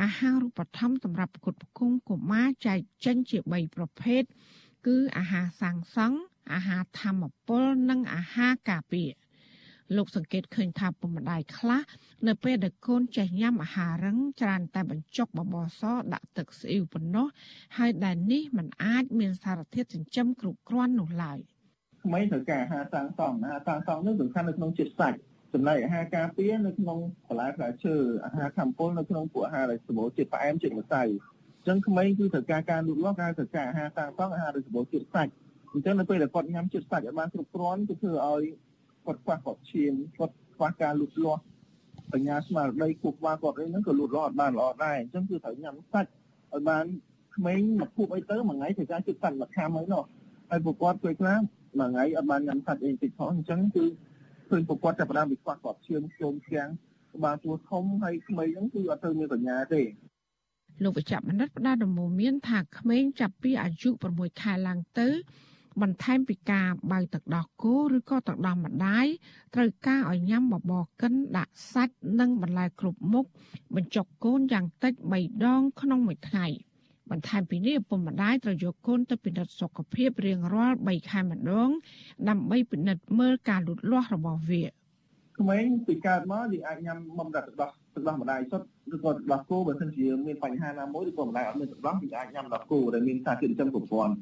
[0.00, 4.22] អាហារូបត្ថម្ភសម្រាប់ប្រកួតប្រគំកុមារចែកចេញជា3ប្រភេទ
[4.86, 6.18] គឺអាហារសាងសង់
[6.52, 9.08] អាហារធម្មពលនិងអាហារការពារ
[9.96, 11.82] លោកសង្កេតឃើញថាពុកម្ដាយខ្លះ
[12.28, 15.82] នៅពេលដែលកូនចេះញ៉ាំអាហាររឹងច្រើនតែបញ្ចុកបបរស
[16.12, 17.26] ដាក់ទឹកស្អ៊ីវប៉ុណ្ណោះ
[17.78, 21.38] ហើយដែលនេះมันអាចមានសារធាតុចិញ្ចឹមគ្រប់គ្រាន់នោះឡើយ
[22.04, 25.18] ក្មេងត្រូវការអាហារសាងសង់អាហារសាងសង់នេះសំខាន់នៅក្នុងជាតិសាច់
[25.52, 35.32] ចំណែកអាហារការពារនៅក្នុងបន្លែផ្លែឈើអាហារធម្មពលនៅក្នុងពួកអាហារដែលសម្បូរជាតិផ្អែមជាតិម្សៅអញ្ចឹងក្មេងគឺត្រូវការការលូតលាស់ការត្រូវការអាហារសាងសង់អាហារដែលសម្បូរជាតិសាច់
[35.72, 38.42] អញ្ចឹងនៅពេលដែលគាត់ញ៉ាំជាតិសាច់ឲ្យបានគ្រប់គ្រាន់គឺធ្វើឲ្យ
[39.06, 41.42] គាត់ខ្វះគាត់ឈាមគាត់ខ្វះការលូតលាស់
[42.12, 46.10] បញ្ញាស្មារតីគូក្បាលគាត់អីហ្នឹងក៏លូតលាស់អត់បានល្អដែរអញ្ចឹងគឺត្រូវញ៉ាំសាច់
[46.52, 46.84] ឲ្យបាន
[47.36, 50.02] ក្មេងមកភពអីទៅមួយថ្ងៃត្រូវការជិតសាច់មួយខាំអីនោះ
[50.50, 51.38] ហើយពួកគាត់ពេលខ្លះ
[51.78, 53.84] មួយថ្ងៃអត់បានញ៉ាំសាច់អីតិចផងអញ្ចឹងគឺ
[54.48, 56.68] ឃើញពួកគាត់ចាប់ផ្ដើមពីខ្វះគាត់ឈាមជុំជាង
[57.14, 59.82] ក្បាលទួធំហើយក្មេងហ្នឹងគឺអត់ទៅមានបញ្ញាទេ
[60.84, 65.08] លោកវិជ្ជបណ្ឌិតផ្ដល់ដំណោមានថាក្មេងចាប់ពីអាយុ6ខែឡើងទៅ
[65.82, 69.06] បន្ថែមពីការបើទឹកដោះគោឬក៏ទឹកដោះម្ដាយ
[69.54, 73.26] ត្រូវការឲ្យញ៉ាំបបរកិនដាក់សាច់និងបន្លែគ្រប់មុខ
[73.74, 76.46] បញ្ចុកកូនយ៉ាងតិច3ដងក្នុងមួយថ្ងៃ
[77.10, 81.70] បន្ថែមពីនេះឪពុកម្ដាយត្រូវយកកូនទៅពិនិត្យសុខភាពរៀងរាល់3ខែម្ដង
[82.28, 84.64] ដើម្បីពិនិត្យមើលការលូតលាស់របស់វា
[85.38, 94.14] ក្មេងពីកើតមកយើងអាចញ៉ាំបំរទឹកដោះទឹកដោះម្ដាយសុទ្ធឬក៏ទឹកដោះគោបើមិនជាមានបញ្ហាណាមួយឬក៏ម្ដាយអត់មានទឹកដោះយើងអាចញ៉ាំទឹកដោះគោដែលមានសារធាតុចិញ្ចឹមគ្រប់គ្រាន់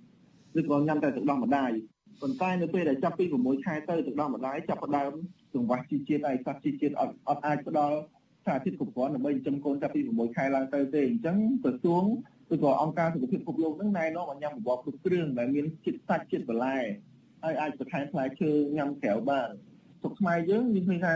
[0.59, 1.73] ឬក៏ញ៉ាំតែទឹកដោះម្ដាយ
[2.21, 5.13] ប៉ុន្តែនៅពេលដែលចាប់ពី6ខែទៅទឹកដោះម្ដាយចាប់ផ្ដើម
[5.55, 7.97] ចង្វាស់ជីជាតិហើយសាច់ជីជាតិអត់អត់អាចផ្ដល់
[8.47, 12.05] សារធាតុគ្រប់គ្រាន់ដើម្បីចិញ្ចឹមកូនចាប់ពី6ខែឡើងទៅទេអញ្ចឹងក្រសួង
[12.55, 16.79] ឬក៏អង្គការសុខភាពពិភពលោកនឹងណែនាំឲ្យញ៉ាំបបរគ្រប់គ្រឿងដែលមានជាតិសាច់ជាតិបន្លែ
[17.43, 19.49] ហើយអាចបន្ថែមផ្លែឈើញ៉ាំក្រៅបាន
[20.01, 21.15] ស្រុកខ្មែរយើងមានឃើញថា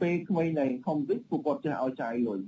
[0.00, 2.40] ពេលក្មេងឡើងធំតិចពួកគាត់ចេះឲ្យចាយលុយ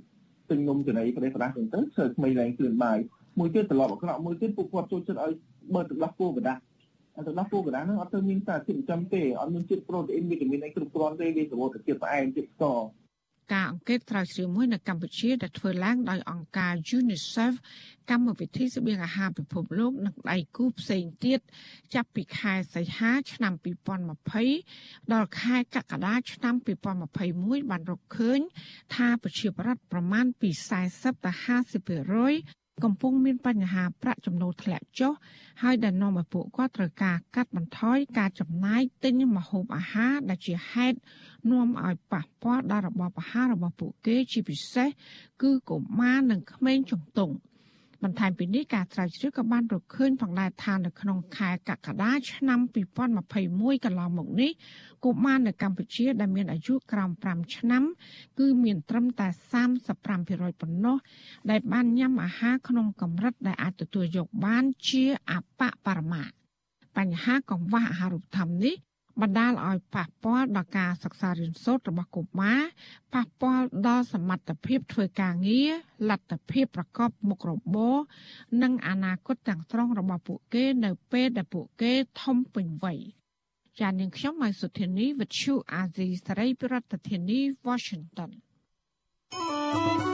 [0.49, 2.97] ទិញនំចំណីប្រទេសប្រដាស់ទៅទៅធ្វើក្មេងឡើងគ្រឿងបាយ
[3.39, 5.33] មួយទៀតត្រឡប់អាក្រក់មួយទៀតពួកគាត់ចូលចិត្តឲ្យ
[5.73, 6.61] បើទឹកដោះគោប្រដាស់
[7.27, 12.79] ទឹកដោះគោប្រដាស់ហ្នឹងអត់ទៅមានសារជាតិចិញ្ចឹមទេអត់មានជាតិប្រូតេអ៊ីនវីតាមីនអីគ្រប់គ្រាន់ទេវាសម្បូរទៅជាតិផ្អែមជាតិស្ករ
[13.53, 17.53] ការអង្កេតស្រាវជ្រាវមួយនៅកម្ពុជាដែលធ្វើឡើងដោយអង្គការ UNICEF
[18.09, 21.39] កម្មវិធីស្បៀងអាហារពិភពលោកនិងដៃគូផ្សេងទៀត
[21.93, 23.53] ចាប់ពីខែសីហាឆ្នាំ
[24.33, 26.55] 2020ដល់ខែកក្កដាឆ្នាំ
[27.13, 28.39] 2021បានរកឃើញ
[28.95, 30.49] ថាប្រជាប្រដ្ឋប្រមាណពី
[30.87, 35.13] 40ទៅ50% កំពុងមានបញ្ហាប្រាក់ចំណូលធ្លាក់ចុះ
[35.61, 40.97] ហើយដែលនាំឲ្យពួកគាត់ត្រូវការកាត់បន្ថយការចំណាយទិញម្ហូបអាហារដែលជាហេតុ
[41.51, 44.89] នាំឲ្យប៉ះពាល់ដល់របបអាហាររបស់ពួកគេជាពិសេស
[45.41, 47.33] គឺកុមារនិងក្មេងជំទង់
[48.03, 52.59] បន្ថែមពីនេះការស្រាវជ្រាវក៏បានរកឃើញផងដែរថានៅក្នុងខែកក្កដាឆ្នាំ
[53.21, 54.51] 2021កន្លងមកនេះ
[55.05, 57.83] កុមារនៅកម្ពុជាដែលមានអាយុក្រោម5ឆ្នាំ
[58.39, 59.27] គឺមានត្រឹមតែ
[59.93, 60.97] 35%ប៉ុណ្ណោះ
[61.49, 66.23] ដែលបានញ៉ាំអាហារក្នុងកម្រិតដែលអាចទទួលយកបានជាអបបរមា
[66.97, 68.75] បញ្ហាកង្វះអាហារូបត្ថម្ភនេះ
[69.21, 72.61] បណ្ដាលឲ្យប៉ះពាល់ដល់ការសិក្សារៀនសូត្ររបស់កុមារ
[73.13, 75.71] ប៉ះពាល់ដល់សមត្ថភាពធ្វើការងារ
[76.09, 77.95] លទ្ធភាពប្រកបមុខរបរ
[78.63, 82.99] និងអនាគតទាំងស្រុងរបស់ពួកគេនៅពេលដែលពួកគេធំពេញវ័យ
[83.79, 88.31] ចាននាងខ្ញុំម៉ៃសុធានីវិទ្យុអាស៊ីសេរីប្រធានាធិបតី Washington
[89.31, 90.06] thank you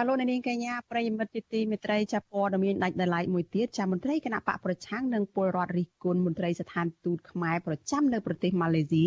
[0.00, 9.06] ចាលោកនាងកញ្ញាប្រិយមិត្តទីមេត្រីចាព័ត៌មានដាច់ដライមួយទៀតចាមន្ត្រីគណៈបកប្រឆាំងនិងពលរដ្ឋរិះគន់មន្ត្រីស្ថានទូតខ្មែរប្រចាំនៅប្រទេសម៉ាឡេស៊ី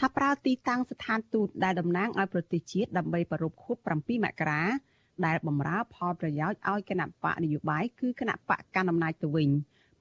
[0.00, 4.62] ថាប្រើទីតាំងស្ថានទូតដែលតំណាងឲ្យប្រទេសជាតិដើម្បីប្រពខួប7មករា
[5.26, 9.50] ដែលបំរើផលប្រយោជន៍ឲ្យគណៈបកនយោបាយគឺគណៈបកកណ្ដាលអំណាចទៅវិញ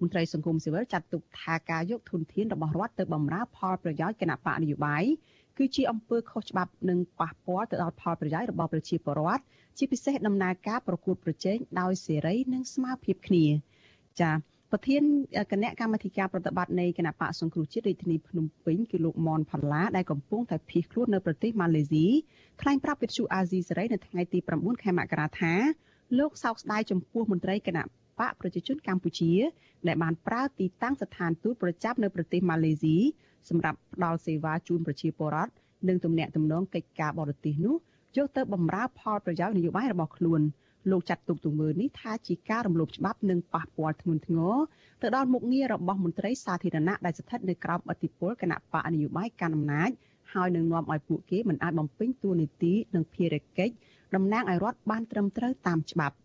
[0.01, 5.03] មន្ត្រីសង្គមស៊ីវិលចាត់ទុកថាការយកធនធានរបស់រដ្ឋទៅបំរើផលប្រយោជន៍គណៈបកនយោបាយ
[5.57, 9.43] គឺជាអំពើខុសច្បាប់និងប៉ះពាល់ទៅដល់ផលប្រយោជន៍របស់ប្រជាពលរដ្ឋ
[9.77, 13.45] ជាពិសេសដំណើរការប្រកួតប្រជែងដោយសេរីនិងស្មើភាពគ្នា
[14.21, 14.35] ចា៎
[14.71, 15.03] ប្រធាន
[15.51, 22.05] គណៈកម្មាធិការប្រតិបត្តិនៃគណៈបកសង្គ្រោះជាតិរាជធានីភ្នំពេញគឺលោកមនផល្លាដែលកំពុងតែភៀសខ្លួននៅប្រទេសម៉ាឡេស៊ី
[22.61, 25.53] ថ្លែងប្រាប់វិទ្យុអាស៊ីសេរីនៅថ្ងៃទី9ខែមករាថា
[26.19, 27.83] លោកសោកស្ដាយចំពោះមន្ត្រីគណៈ
[28.19, 29.33] បកប្រជាជនកម្ពុជា
[29.87, 32.97] ដែលបានប្រើទីតាំងស្ថានទូតប្រចាំនៅប្រទេសម៉ាឡេស៊ី
[33.49, 35.53] សម្រាប់ផ្ដល់សេវាជូនប្រជាពលរដ្ឋ
[35.87, 37.75] និងទំនាក់ទំនងកិច្ចការបរទេសនោះ
[38.17, 40.41] យកទៅបម្រើផលប្រយោជន៍នយោបាយរបស់ខ្លួន
[40.91, 44.55] លោកចាត់ទុកទង្វើនេះថាជាការរំលោភច្បាប់និងប៉ះពាល់ធ្ងន់ធ្ងរ
[45.01, 49.91] ទៅដល់មុខងាររបស់មន្ត្រីសាធារណៈដែលស្ថិតនៅក្រោមអធិបុលគណៈបកនយោបាយកាន់អំណាច
[50.33, 53.73] ហើយនឹងនាំឲ្យពួកគេមិនអាចបំពេញតួនាទីនិងភារកិច្ច
[54.15, 56.15] តំណាងឲ្យរដ្ឋបានត្រឹមត្រូវតាមច្បាប់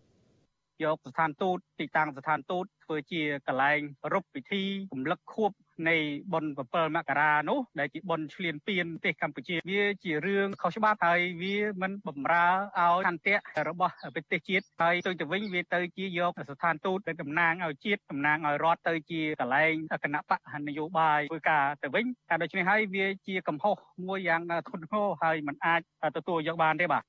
[0.84, 3.80] យកស្ថានទូតទីតាំងស្ថានទូតធ្វើជាកន្លែង
[4.12, 4.62] រົບពិធី
[4.92, 5.50] រំលឹកខួប
[5.88, 5.96] នៃ
[6.32, 12.46] បុណ្យ7មករានោះដែលជាបុណ្យឈ្លានពានប្រទេសកម្ពុជាវាជារឿងខុសច្បាប់ហើយវាមិនបំរើ
[12.78, 13.36] ឲ្យឆន្ទៈ
[13.68, 19.74] របស់ប្រទេសជាតិហើយទៅទៅវិញវាទៅជាយកស្ថានទូតដែលតំណាងឲ្យជាតិតំណាងឲ្យរដ្ឋទៅជាកន្លែង
[20.04, 23.76] គណៈបកនយោបាយធ្វើការទៅវិញតែដូច្នេះហើយវាជាកំហុស
[24.06, 25.80] មួយយ៉ាងធ្ងន់ធ្ងរហើយมันអាច
[26.16, 27.04] ទទួលយកបានទេបាទ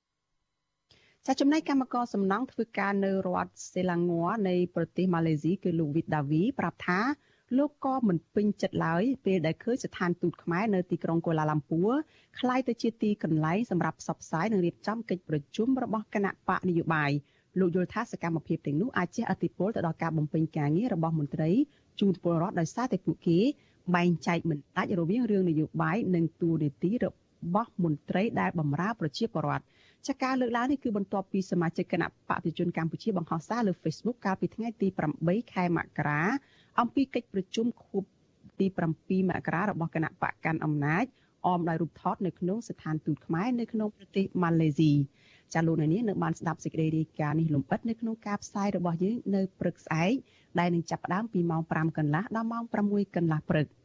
[1.28, 6.99] ចាចំណែកកម្មករសំណង់ធ្វើការនៅរដ្ឋសេឡាង័រនៃប្រទេសម៉ាឡេស៊ីគឺលោកវីតដាវីប្រាប់ថា
[7.59, 11.91] លោកក៏មិនពេញចិត្តឡើយពេលដែលឃើញស្ថានទូតខ្មែរនៅទីក្រុងកូឡាឡាំពួរ
[12.39, 17.11] คล้ายទៅជាទីកន្លែងសម្រាប់ផ្សព្វផ្សាយនិងរៀបចំកិច្ចប្រជុំរបស់គណៈបកនយោបាយ
[17.59, 21.51] លោកយល់ថាសកម្មភាពទាំងនោះអាចជះឥទ្ធិពលទៅដល់ការបំពេញការងាររបស់មន្ត្រី
[22.01, 23.39] ជូនពលរដ្ឋដោយសារតែពួកគេ
[23.95, 27.07] បែងចែកមិនដាច់រវាងរឿងនយោបាយនិងទួនាទីរ
[27.55, 29.64] បស់មន្ត្រីដែលបម្រើប្រជាពលរដ្ឋ
[30.07, 34.89] ចាការលើកឡើងនេះគឺបន្ទាប់ពីសមាជិកគណៈបកប្រជាជនកម្ពុជាបង្ហោះសារលើ Facebook កាលពីថ្ងៃទី
[35.20, 36.22] 8ខែមករា
[36.80, 38.03] អំពីកិច្ចប្រជុំខួប
[38.59, 38.67] ទី
[38.97, 41.05] 7មករារបស់គណៈបកកាន់អំណាច
[41.47, 44.91] អមដោយរូបថតនៅក្នុងស្ថានទូតខ្មែរនៅក្នុងប្រទេសម៉ាឡេស៊ី
[45.53, 50.13] ចាលោកនាងនៅបានស្ដាប់សេចក្តីរាយការណ៍នេះលម្អិតនៅក្នុងការផ្សាយរបស់យើងនៅព្រឹកស្អែក
[50.59, 53.67] ដែលនឹងចាប់ផ្ដើមពីម៉ោង5កន្លះដល់ម៉ោង6កន្លះព្រឹក។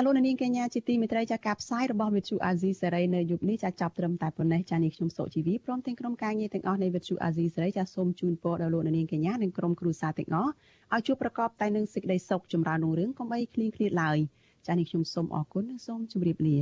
[0.00, 10.52] ចាលោកនាងកញ្ញាជាទីមេត្រីចាការផ្សាយរបស់វិទ្យុអាស៊ីសេរីនៅយប់នេះចាចាប់ត្រឹមតែប៉ុណ្ណេះចានេះខ្ញុំសុជីវីព្រមទាំងក្រុមការងារទាំងអស់នៃវិទ្យុអាស៊ីសេរីចាសូមជូនពរដល់លោកនាងកញ្ញានិងក្រុមគ្រួសារទាំងអស់
[10.94, 14.18] ឲ្យជួបប្រកបតែនឹងសេចក្តីសុខចម្រើនរុងរឿងកុំបីឃ្លៀងឃ្លាតឡើយ
[14.66, 16.58] ចានេះខ្ញុំសូមអរគុណនិងសូមជម្រាបលា